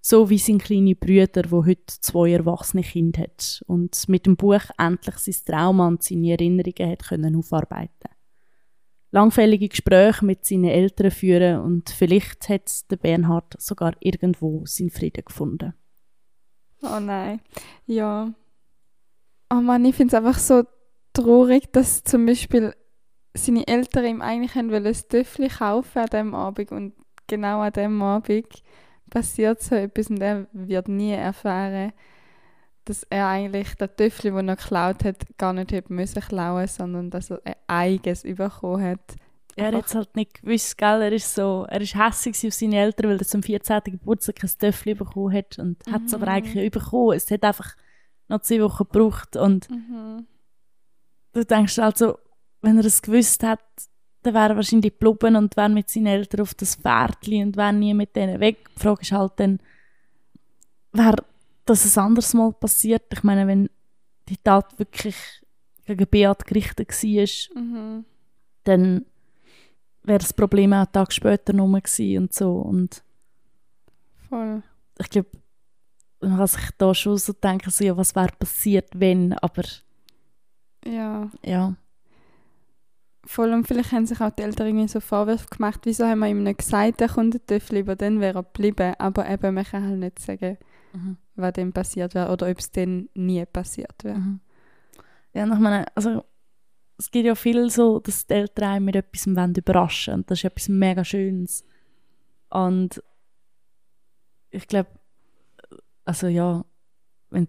[0.00, 4.62] So wie sein kleiner Brüder, wo heute zwei erwachsene Kinder hat und mit dem Buch
[4.78, 8.10] endlich sein Trauma und seine Erinnerungen hat können aufarbeiten.
[9.12, 15.24] Langfällige Gespräche mit seinen Eltern führen und vielleicht hat der Bernhard sogar irgendwo seinen Frieden
[15.24, 15.74] gefunden.
[16.82, 17.40] Oh nein,
[17.86, 18.32] ja.
[19.50, 20.64] Oh Mann, ich finde es einfach so
[21.12, 22.74] traurig, dass zum Beispiel
[23.34, 24.70] seine Eltern ihm eigentlich ein
[25.08, 26.94] Töffel kaufen an diesem Abend und
[27.26, 28.62] genau an diesem Abend
[29.10, 31.92] passiert so etwas und er wird nie erfahren,
[32.84, 37.10] dass er eigentlich das Töffel, das er geklaut hat, gar nicht hätte müssen klauen, sondern
[37.10, 39.16] dass er ein eigenes bekommen hat.
[39.54, 41.02] Er hat es halt nicht gewusst, gell?
[41.02, 43.82] Er ist so, er ist hässlich auf seine Eltern, weil er zum 14.
[43.84, 45.92] Geburtstag ein Töffel bekommen hat und mhm.
[45.92, 47.16] hat es aber eigentlich bekommen.
[47.16, 47.76] Es hat einfach
[48.28, 50.26] noch zwei Wochen gebraucht und mhm.
[51.32, 52.18] du denkst also,
[52.62, 53.60] wenn er es gewusst hat,
[54.22, 57.72] dann wäre er wahrscheinlich geblieben und wäre mit seinen Eltern auf das Pferdchen und wäre
[57.72, 58.68] nie mit denen weg.
[58.76, 59.58] Die Frage ist halt dann,
[60.92, 61.24] wäre
[61.64, 63.04] das ein anderes Mal passiert?
[63.12, 63.70] Ich meine, wenn
[64.28, 65.16] die Tat wirklich
[65.86, 68.04] gegen Beat gerichtet war, mhm.
[68.64, 69.06] dann
[70.04, 72.52] wäre das Problem auch einen Tag später noch gewesen und so.
[72.52, 73.02] Und
[74.28, 74.62] Voll.
[74.98, 75.30] Ich glaube,
[76.20, 79.62] man kann sich da schon so denken, so, ja, was wäre passiert, wenn, aber
[80.84, 81.30] ja.
[81.44, 81.74] ja.
[83.24, 86.28] Voll, und vielleicht haben sich auch die Eltern irgendwie so Vorwürfe gemacht, wieso haben wir
[86.28, 88.94] ihm nicht gesagt, er kommt aber dann wäre er geblieben.
[88.98, 90.58] Aber eben, man kann halt nicht sagen,
[90.92, 91.16] mhm.
[91.34, 94.18] Was dann passiert wäre oder ob es dann nie passiert wäre.
[94.18, 94.40] Mhm.
[95.34, 96.24] Ja, ich meine, also
[96.98, 100.20] es gibt ja viel so, dass die Eltern einen mit etwas überraschen wollen.
[100.20, 101.64] Und das ist etwas mega Schönes.
[102.50, 103.02] Und
[104.50, 104.90] ich glaube,
[106.04, 106.64] also ja,
[107.30, 107.48] wenn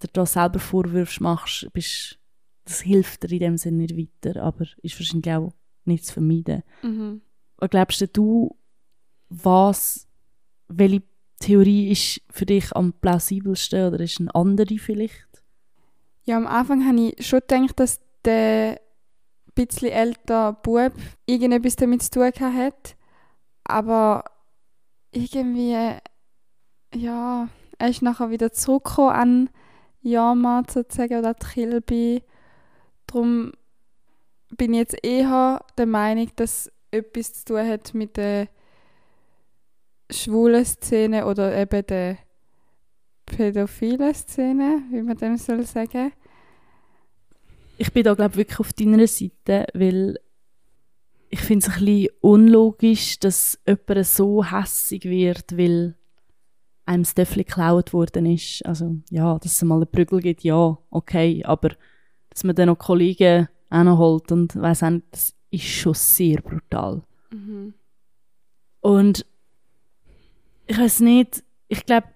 [0.00, 2.20] du da selber Vorwürfe machst, bist
[2.64, 5.52] das hilft dir in dem Sinne nicht weiter, aber ist wahrscheinlich auch
[5.84, 6.62] nicht zu vermeiden.
[6.82, 7.20] Mhm.
[7.56, 8.56] Und glaubst du,
[9.28, 10.08] was,
[10.68, 11.02] welche
[11.40, 15.42] Theorie ist für dich am plausibelsten oder ist eine andere vielleicht?
[16.24, 18.80] Ja, am Anfang habe ich schon gedacht, dass der
[19.54, 20.92] bisschen ältere Bub
[21.26, 22.96] irgendetwas damit zu tun hat.
[23.64, 24.24] Aber
[25.12, 25.96] irgendwie,
[26.94, 29.50] ja, er ist nachher wieder zurückgekommen an
[30.02, 32.22] Yama sozusagen oder Kilby
[33.06, 33.52] Darum
[34.56, 38.48] bin ich jetzt eher der Meinung, dass etwas zu tun hat mit der
[40.10, 42.18] schwulen Szene oder eben der
[43.26, 46.12] pädophilen Szene, wie man dem soll sagen.
[47.78, 50.18] Ich bin da glaube wirklich auf deiner Seite, weil
[51.30, 55.96] ich finde es ein bisschen unlogisch, dass jemand so hässig wird, weil
[56.84, 58.66] einem das Töffel geklaut worden ist.
[58.66, 61.70] Also ja, dass es mal einen Prügel gibt, ja, okay, aber
[62.30, 66.42] dass man dann noch Kollegen auch noch holt und weiss auch, das ist schon sehr
[66.42, 67.02] brutal.
[67.30, 67.74] Mhm.
[68.80, 69.24] Und
[70.70, 72.08] ich weiß nicht, ich glaube,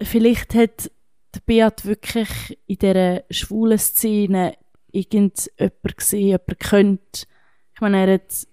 [0.00, 0.90] vielleicht hat
[1.34, 4.56] der Beat wirklich in dieser schwulen Szene
[4.92, 7.26] irgendjemand gesehen, jemand könnte.
[7.74, 8.46] Ich meine, er hat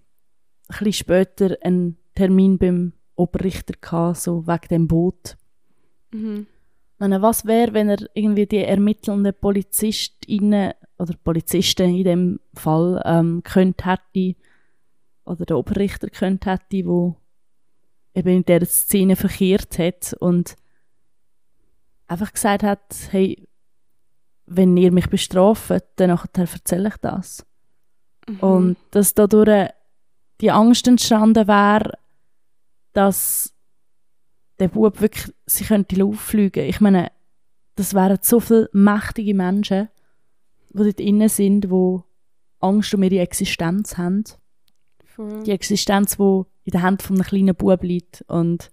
[0.68, 5.38] ein bisschen später einen Termin beim Oberrichter gehabt, so wegen dem Boot.
[6.12, 6.48] Mhm
[7.02, 13.42] meine, was wäre, wenn er irgendwie die ermittelnden Polizistinnen oder Polizisten in dem Fall ähm,
[13.44, 14.36] könnt hätte
[15.26, 17.18] oder der Oberrichter könnt hätte, wo
[18.14, 20.56] eben in der Szene verkehrt hat und
[22.08, 23.48] einfach gesagt hat, hey,
[24.46, 27.46] wenn ihr mich bestraft, dann erzähle ich das.
[28.28, 28.40] Mhm.
[28.40, 29.70] Und dass dadurch
[30.42, 31.98] die Angst entstanden wäre,
[32.94, 33.54] dass
[34.60, 36.66] der Bub wirklich, sie könnte in die Luft fliegen.
[36.66, 37.12] Ich meine,
[37.76, 39.90] das wären so viele mächtige Menschen,
[40.70, 42.00] die dort innen sind, die
[42.60, 44.24] Angst um ihre Existenz haben.
[45.06, 45.44] Voll.
[45.44, 48.24] Die Existenz, die in der Hand von einem kleinen Bub liegt.
[48.28, 48.72] Und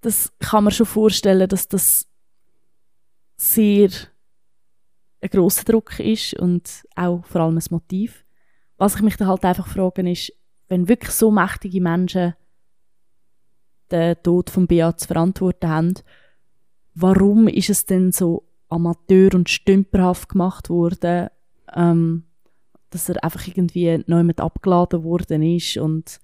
[0.00, 2.08] das kann man schon vorstellen, dass das
[3.36, 3.90] sehr
[5.20, 8.24] ein grosser Druck ist und auch vor allem ein Motiv.
[8.76, 10.32] Was ich mich dann halt einfach frage, ist,
[10.68, 12.34] wenn wirklich so mächtige Menschen
[13.90, 15.94] den Tod von Bea zu verantworten haben,
[16.94, 21.28] warum ist es denn so amateur- und stümperhaft gemacht worden,
[21.74, 22.24] ähm,
[22.94, 26.20] dass er einfach irgendwie neu mit abgeladen worden ist und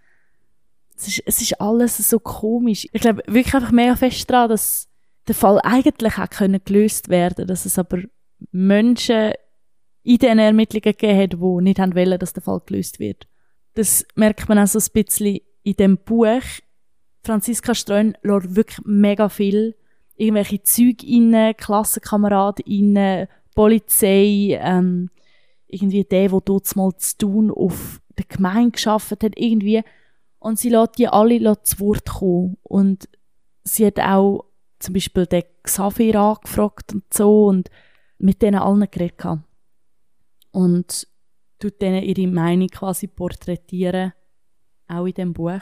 [0.97, 2.87] es ist, es ist alles so komisch.
[2.93, 4.89] Ich glaube wirklich einfach mega fest daran, dass
[5.27, 7.99] der Fall eigentlich auch können gelöst werden dass es aber
[8.53, 9.33] Menschen
[10.03, 13.27] in den Ermittlungen gegeben hat, die nicht haben wollen, dass der Fall gelöst wird.
[13.75, 16.43] Das merkt man auch so ein bisschen in dem Buch.
[17.23, 19.75] Franziska Streun lässt wirklich mega viel
[20.17, 25.11] irgendwelche Züge rein, Klassenkameraden rein, Polizei, ähm,
[25.71, 29.83] irgendwie der, der dort mal zu tun auf der Gemeinde geschafft hat, irgendwie.
[30.39, 32.57] Und sie lässt die alle zu Wort kommen.
[32.63, 33.09] Und
[33.65, 34.45] sie hat auch
[34.79, 37.71] zum Beispiel den Xavier angefragt und so und
[38.19, 39.41] mit denen allen geredet.
[40.53, 41.07] Und
[41.59, 44.13] tut denen ihre Meinung quasi porträtieren,
[44.89, 45.61] auch in dem Buch.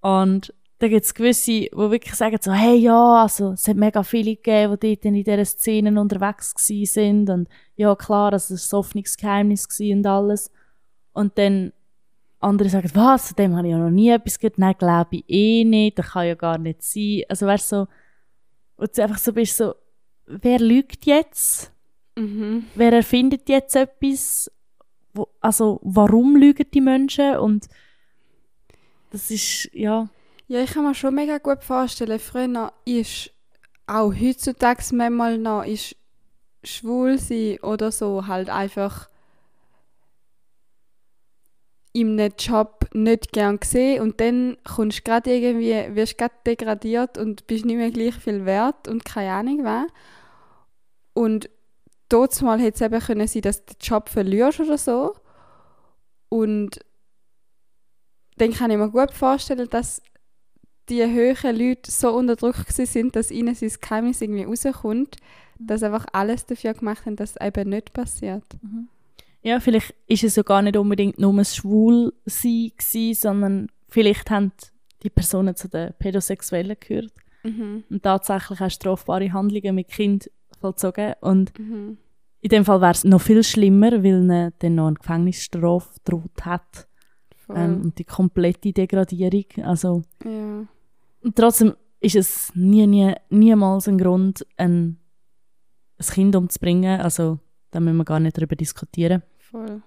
[0.00, 4.02] Und da gibt es gewisse, die wirklich sagen so, hey, ja, also, es hat mega
[4.02, 8.70] viele gegeben, die dort in dieser Szene unterwegs gewesen sind und ja, klar, also, es
[8.72, 10.50] war ein offenes Geheimnis und alles.
[11.12, 11.72] Und dann
[12.40, 14.58] andere sagen, was, von dem habe ich ja noch nie etwas gehört.
[14.58, 17.22] Nein, glaube ich eh nicht, das kann ja gar nicht sein.
[17.28, 17.86] Also, weißt so,
[18.76, 19.74] und du einfach so bist, so,
[20.26, 21.72] wer lügt jetzt?
[22.16, 22.66] Mhm.
[22.74, 24.50] Wer erfindet jetzt etwas?
[25.14, 27.38] Wo, also, warum lügen die Menschen?
[27.38, 27.66] Und
[29.10, 30.10] das ist, ja,
[30.48, 33.32] Ja, ich kann mir schon mega gut vorstellen, früher ist
[33.88, 35.96] auch heutzutage manchmal noch ist
[36.62, 39.08] schwul sein oder so halt einfach
[41.92, 47.46] in einem Job nicht gern gesehen und dann kommst gerade irgendwie, wirst gerade degradiert und
[47.46, 49.86] bist nicht mehr gleich viel wert und keine Ahnung was.
[51.14, 51.48] Und
[52.08, 55.16] dort mal hätte es eben können sein, dass du den Job verlierst oder so.
[56.28, 56.78] Und
[58.36, 60.02] dann kann ich mir gut vorstellen, dass
[60.88, 65.16] die höheren Leute so unter Druck sind, dass ihnen sein Geheimnis irgendwie rauskommt,
[65.58, 68.44] dass sie einfach alles dafür gemacht haben, dass es eben nicht passiert.
[69.42, 74.52] Ja, vielleicht ist es ja gar nicht unbedingt nur ein Schwulsein gewesen, sondern vielleicht haben
[75.02, 77.12] die Personen zu den Pädosexuellen gehört
[77.44, 77.84] Mhm.
[77.90, 80.30] und tatsächlich auch strafbare Handlungen mit Kind
[80.60, 81.14] vollzogen.
[81.20, 81.96] Und Mhm.
[82.40, 86.44] in dem Fall wäre es noch viel schlimmer, weil ihnen dann noch eine Gefängnisstrafe droht
[86.44, 86.88] hat
[87.54, 89.44] ähm, und die komplette Degradierung.
[89.62, 90.66] Also ja.
[91.26, 95.00] Und trotzdem ist es nie, nie, niemals ein Grund, ein,
[95.98, 97.00] ein Kind umzubringen.
[97.00, 97.40] Also
[97.72, 99.24] da müssen wir gar nicht darüber diskutieren.
[99.38, 99.82] Voll.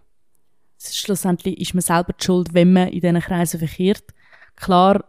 [0.78, 4.04] Schlussendlich ist man selber die schuld, wenn man in diesen Kreisen verkehrt.
[4.58, 5.06] Klar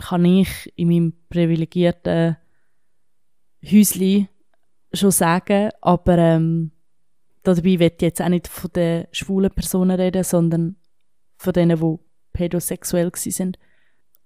[0.00, 2.36] kann ich in meinem privilegierten
[3.64, 4.28] Häusli
[4.92, 6.72] schon sagen, aber ähm,
[7.44, 10.74] dabei will ich jetzt auch nicht von den schwulen Personen reden, sondern
[11.36, 11.98] von denen, die
[12.32, 13.56] pädosexuell sind.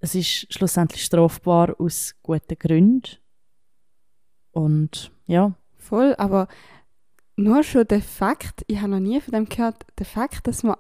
[0.05, 3.17] Es ist schlussendlich strafbar aus guten Gründen.
[4.53, 6.47] Und ja, Voll, aber
[7.37, 10.77] nur schon der Fakt, ich habe noch nie von dem gehört, der Fakt, dass man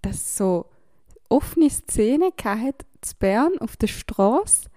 [0.00, 0.66] das so
[1.28, 4.70] offene Szene hat zu Bern auf der Straße,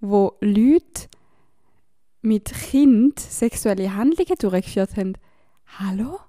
[0.00, 1.08] wo Leute
[2.20, 5.14] mit Kind sexuelle Handlungen durchgeführt haben.
[5.78, 6.20] Hallo?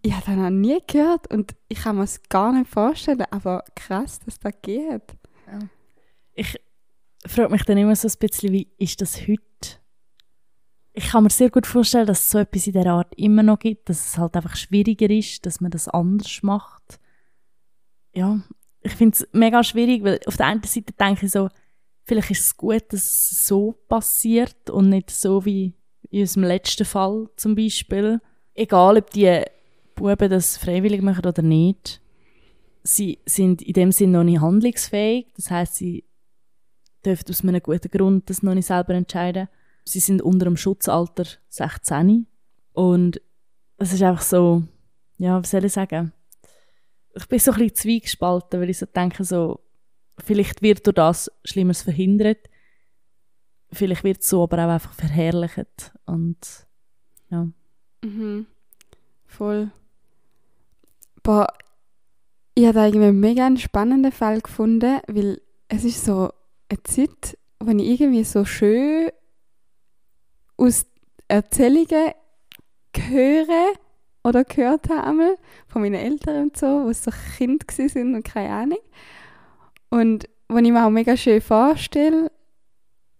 [0.00, 3.64] Ich habe das noch nie gehört und ich kann mir es gar nicht vorstellen, aber
[3.74, 5.02] krass, dass das geht.
[6.40, 6.56] Ich
[7.26, 9.42] frage mich dann immer so ein bisschen, wie ist das heute?
[10.92, 13.58] Ich kann mir sehr gut vorstellen, dass es so etwas in der Art immer noch
[13.58, 16.98] gibt, dass es halt einfach schwieriger ist, dass man das anders macht.
[18.12, 18.40] Ja,
[18.80, 21.48] ich finde es mega schwierig, weil auf der einen Seite denke ich so,
[22.04, 25.74] vielleicht ist es gut, dass es so passiert und nicht so wie
[26.10, 28.20] in unserem letzten Fall zum Beispiel.
[28.54, 29.42] Egal, ob die
[29.94, 32.00] Buben das freiwillig machen oder nicht,
[32.82, 35.26] sie sind in dem Sinne noch nicht handlungsfähig.
[35.36, 36.04] Das heißt, sie
[37.04, 39.48] dürfen aus einem guten Grund das noch nicht selber entscheiden.
[39.84, 42.26] Sie sind unter dem Schutzalter 16
[42.72, 43.20] und
[43.78, 44.62] es ist einfach so,
[45.18, 46.12] ja, was soll ich sagen?
[47.14, 49.60] Ich bin so ein bisschen zwiegespalten, weil ich so denke, so,
[50.18, 52.48] vielleicht wird durch das Schlimmeres verhindert,
[53.72, 56.38] vielleicht wird es so aber auch einfach verherrlicht und
[57.30, 57.48] ja.
[58.02, 58.46] Mhm.
[59.26, 59.70] Voll.
[61.22, 61.46] Boah,
[62.54, 66.30] ich habe irgendwie einen mega spannenden Fall gefunden, weil es ist so
[66.70, 69.10] eine Zeit wenn ich irgendwie so schön
[70.56, 70.86] aus
[71.28, 72.12] Erzählungen
[72.96, 73.72] höre
[74.24, 75.36] oder gehört habe einmal
[75.68, 78.78] von meinen Eltern und so, wo so Kind sind und keine Ahnung.
[79.90, 82.30] Und wenn ich mir auch mega schön vorstelle,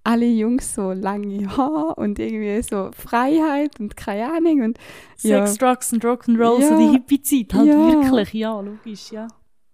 [0.04, 4.78] alle Jungs so lange Haare und irgendwie so Freiheit und keine Ahnung und
[5.20, 5.46] ja.
[5.46, 6.78] Sex, Drugs und Rock'n'Roll, so Ja.
[6.78, 8.02] die Hippie-Zeit halt Ja.
[8.02, 9.28] wirklich, ja, logisch, ja.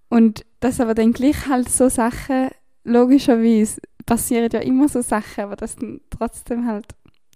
[0.08, 2.48] Und dass aber dann gleich halt so Sachen,
[2.86, 6.86] logischerweise passieren ja immer so Sachen, aber dass dann trotzdem halt,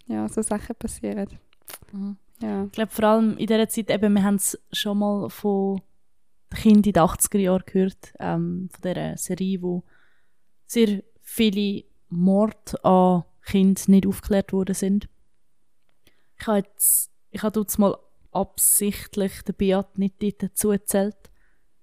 [0.07, 1.29] ja, so Sachen passieren.
[1.93, 2.17] Mhm.
[2.41, 2.65] Ja.
[2.65, 5.83] Ich glaube vor allem in dieser Zeit, eben, wir haben es schon mal von
[6.55, 9.85] Kindern in den 80er Jahren gehört, ähm, von dieser Serie, wo
[10.67, 15.09] sehr viele Morde an Kindern nicht aufgeklärt worden sind.
[16.39, 17.97] Ich habe jetzt, ich habe jetzt mal
[18.33, 21.31] absichtlich den Beat nicht dazu erzählt,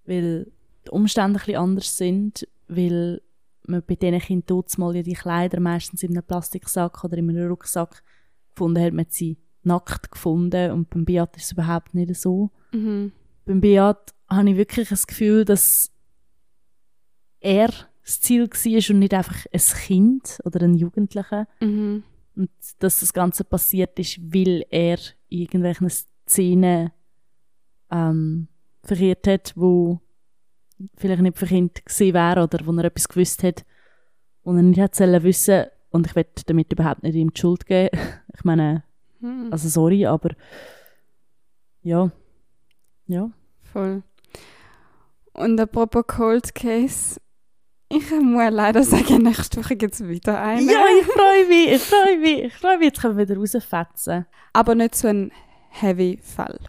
[0.05, 0.51] weil
[0.85, 3.21] die Umstände ein bisschen anders sind, weil
[3.67, 7.47] man bei diesen Kindern mal ja die Kleider meistens in einem Plastiksack oder in einem
[7.47, 8.03] Rucksack
[8.49, 12.51] gefunden hat, man hat sie nackt gefunden und beim Beat ist es überhaupt nicht so.
[12.71, 13.11] Mhm.
[13.45, 15.91] Beim Beat habe ich wirklich das Gefühl, dass
[17.39, 17.69] er
[18.03, 21.47] das Ziel war und nicht einfach ein Kind oder ein Jugendlicher.
[21.59, 22.03] Mhm.
[22.35, 22.49] Und
[22.79, 24.97] dass das Ganze passiert ist, weil er
[25.27, 25.89] in irgendwelchen
[26.27, 26.91] Szenen
[27.91, 28.47] ähm,
[28.83, 29.99] verkehrt hat, wo
[30.95, 33.65] vielleicht nicht für Kind gesehen wäre oder wo er etwas gewusst hat,
[34.43, 37.97] wo er nicht hätte wissen Und ich will damit überhaupt nicht ihm die Schuld geben.
[38.37, 38.83] Ich meine,
[39.19, 39.47] Mhm.
[39.51, 40.29] also sorry, aber
[41.81, 42.11] ja.
[43.07, 43.31] Ja.
[43.73, 44.03] Voll.
[45.33, 47.19] Und apropos Cold Case,
[47.89, 50.69] ich muss leider sagen, nächste Woche gibt es wieder einen.
[50.69, 54.25] Ja, ich freue mich, ich freue mich, ich freue mich, jetzt können wir wieder rausfetzen.
[54.53, 55.31] Aber nicht so ein
[55.69, 56.59] heavy Fall.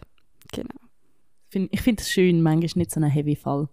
[0.51, 0.69] Genau.
[1.51, 3.69] Ich finde es schön, manchmal nicht so ein heavy Fall.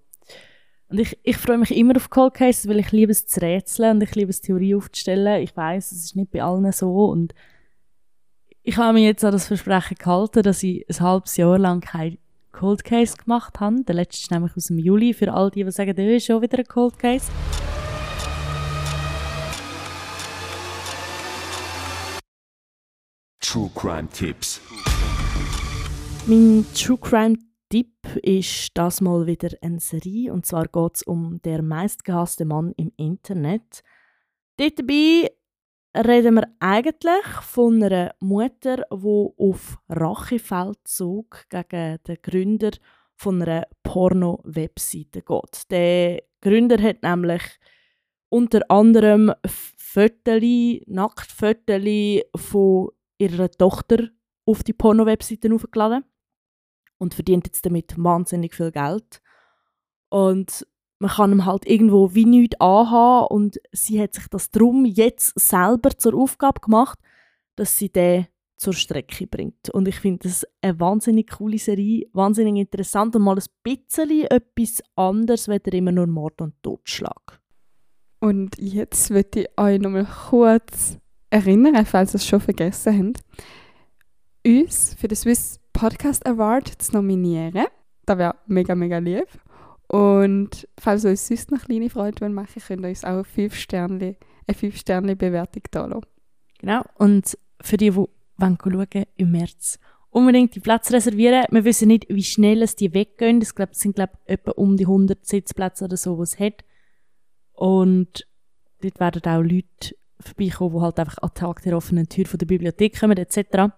[0.88, 3.96] Und ich, ich freue mich immer auf Cold Cases, weil ich liebe es zu rätseln
[3.96, 5.42] und ich liebe es, Theorie aufzustellen.
[5.42, 7.34] Ich weiß, es ist nicht bei allen so und
[8.62, 12.18] ich habe mir jetzt an das Versprechen gehalten, dass ich ein halbes Jahr lang kein
[12.52, 13.82] Cold Case gemacht habe.
[13.84, 16.42] Der letzte ist nämlich aus dem Juli, für all die, die sagen, der ist schon
[16.42, 17.30] wieder ein Cold Case.
[23.40, 24.60] True Crime Tipps.
[26.26, 27.36] Mein True Crime
[27.68, 32.72] Tipp ist das mal wieder eine Serie und zwar geht es um der meistgehasste Mann
[32.76, 33.82] im Internet.
[34.56, 35.32] Dabei
[35.96, 42.70] reden wir eigentlich von einer Mutter, die auf Rachefeldzug gegen den Gründer
[43.16, 45.70] von einer Porno-Webseite geht.
[45.70, 47.42] Der Gründer hat nämlich
[48.28, 54.08] unter anderem Fotos, Nacktfotos von ihrer Tochter
[54.44, 56.04] auf die Porno-Webseiten hochgeladen
[56.98, 59.20] und verdient jetzt damit wahnsinnig viel Geld.
[60.08, 60.66] Und
[60.98, 65.38] man kann ihm halt irgendwo wie nichts anhaben und sie hat sich das drum jetzt
[65.38, 66.98] selber zur Aufgabe gemacht,
[67.56, 68.26] dass sie den
[68.56, 69.68] zur Strecke bringt.
[69.70, 74.82] Und ich finde das eine wahnsinnig coole Serie, wahnsinnig interessant und mal ein bisschen etwas
[74.94, 77.40] anderes, als immer nur Mord und Totschlag.
[78.20, 83.20] Und jetzt möchte ich euch nochmal kurz erinnern, falls ihr es schon vergessen habt,
[84.46, 87.66] uns für den Swiss Podcast Award zu nominieren.
[88.06, 89.28] Das wäre mega, mega lieb.
[89.88, 93.54] Und falls ihr uns sonst noch kleine Freude machen wollt, könnt ihr uns auch 5
[93.54, 94.16] Sterne,
[94.46, 96.06] eine 5-Sterne-Bewertung da lassen.
[96.60, 96.82] Genau.
[96.94, 101.44] Und für die, die wollen schauen, im März unbedingt die Plätze reservieren.
[101.50, 103.42] Wir wissen nicht, wie schnell es die weggehen.
[103.42, 106.64] Es sind glaub, etwa um die 100 Sitzplätze oder so, die es hat.
[107.52, 108.26] Und
[108.80, 112.38] dort werden auch Leute vorbeikommen, die halt einfach an den Tag der offenen Tür von
[112.38, 113.74] der Bibliothek kommen, etc.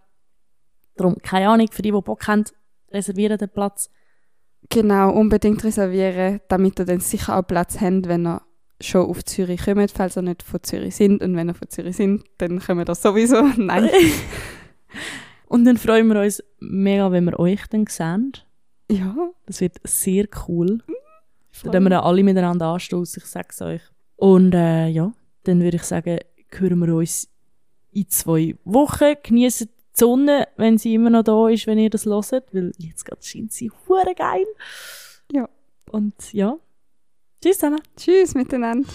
[0.99, 2.45] Darum, keine Ahnung, für die, die Bock haben,
[2.91, 3.91] reservieren den Platz.
[4.69, 8.43] Genau, unbedingt reservieren, damit ihr dann sicher auch Platz habt, wenn ihr
[8.81, 11.23] schon auf Zürich kommt, falls ihr nicht von Zürich sind.
[11.23, 13.43] Und wenn ihr von Zürich sind, dann kommen wir sowieso.
[13.57, 13.89] Nein.
[15.47, 18.33] Und dann freuen wir uns mega, wenn wir euch dann sehen.
[18.91, 19.15] ja.
[19.47, 20.83] Das wird sehr cool.
[21.63, 23.81] Dann können wir dann alle miteinander anstoßen, ich sag's euch.
[24.17, 25.13] Und äh, ja,
[25.45, 26.19] dann würde ich sagen,
[26.51, 27.29] hören wir uns
[27.93, 29.15] in zwei Wochen.
[29.23, 29.69] Genießt
[29.99, 33.23] die Sonne, wenn sie immer noch da ist, wenn ihr das hört, weil jetzt gerade
[33.23, 34.47] scheint sie hure geil.
[35.33, 35.49] Ja.
[35.91, 36.57] Und ja,
[37.43, 37.81] tschüss zusammen.
[37.97, 38.89] Tschüss miteinander.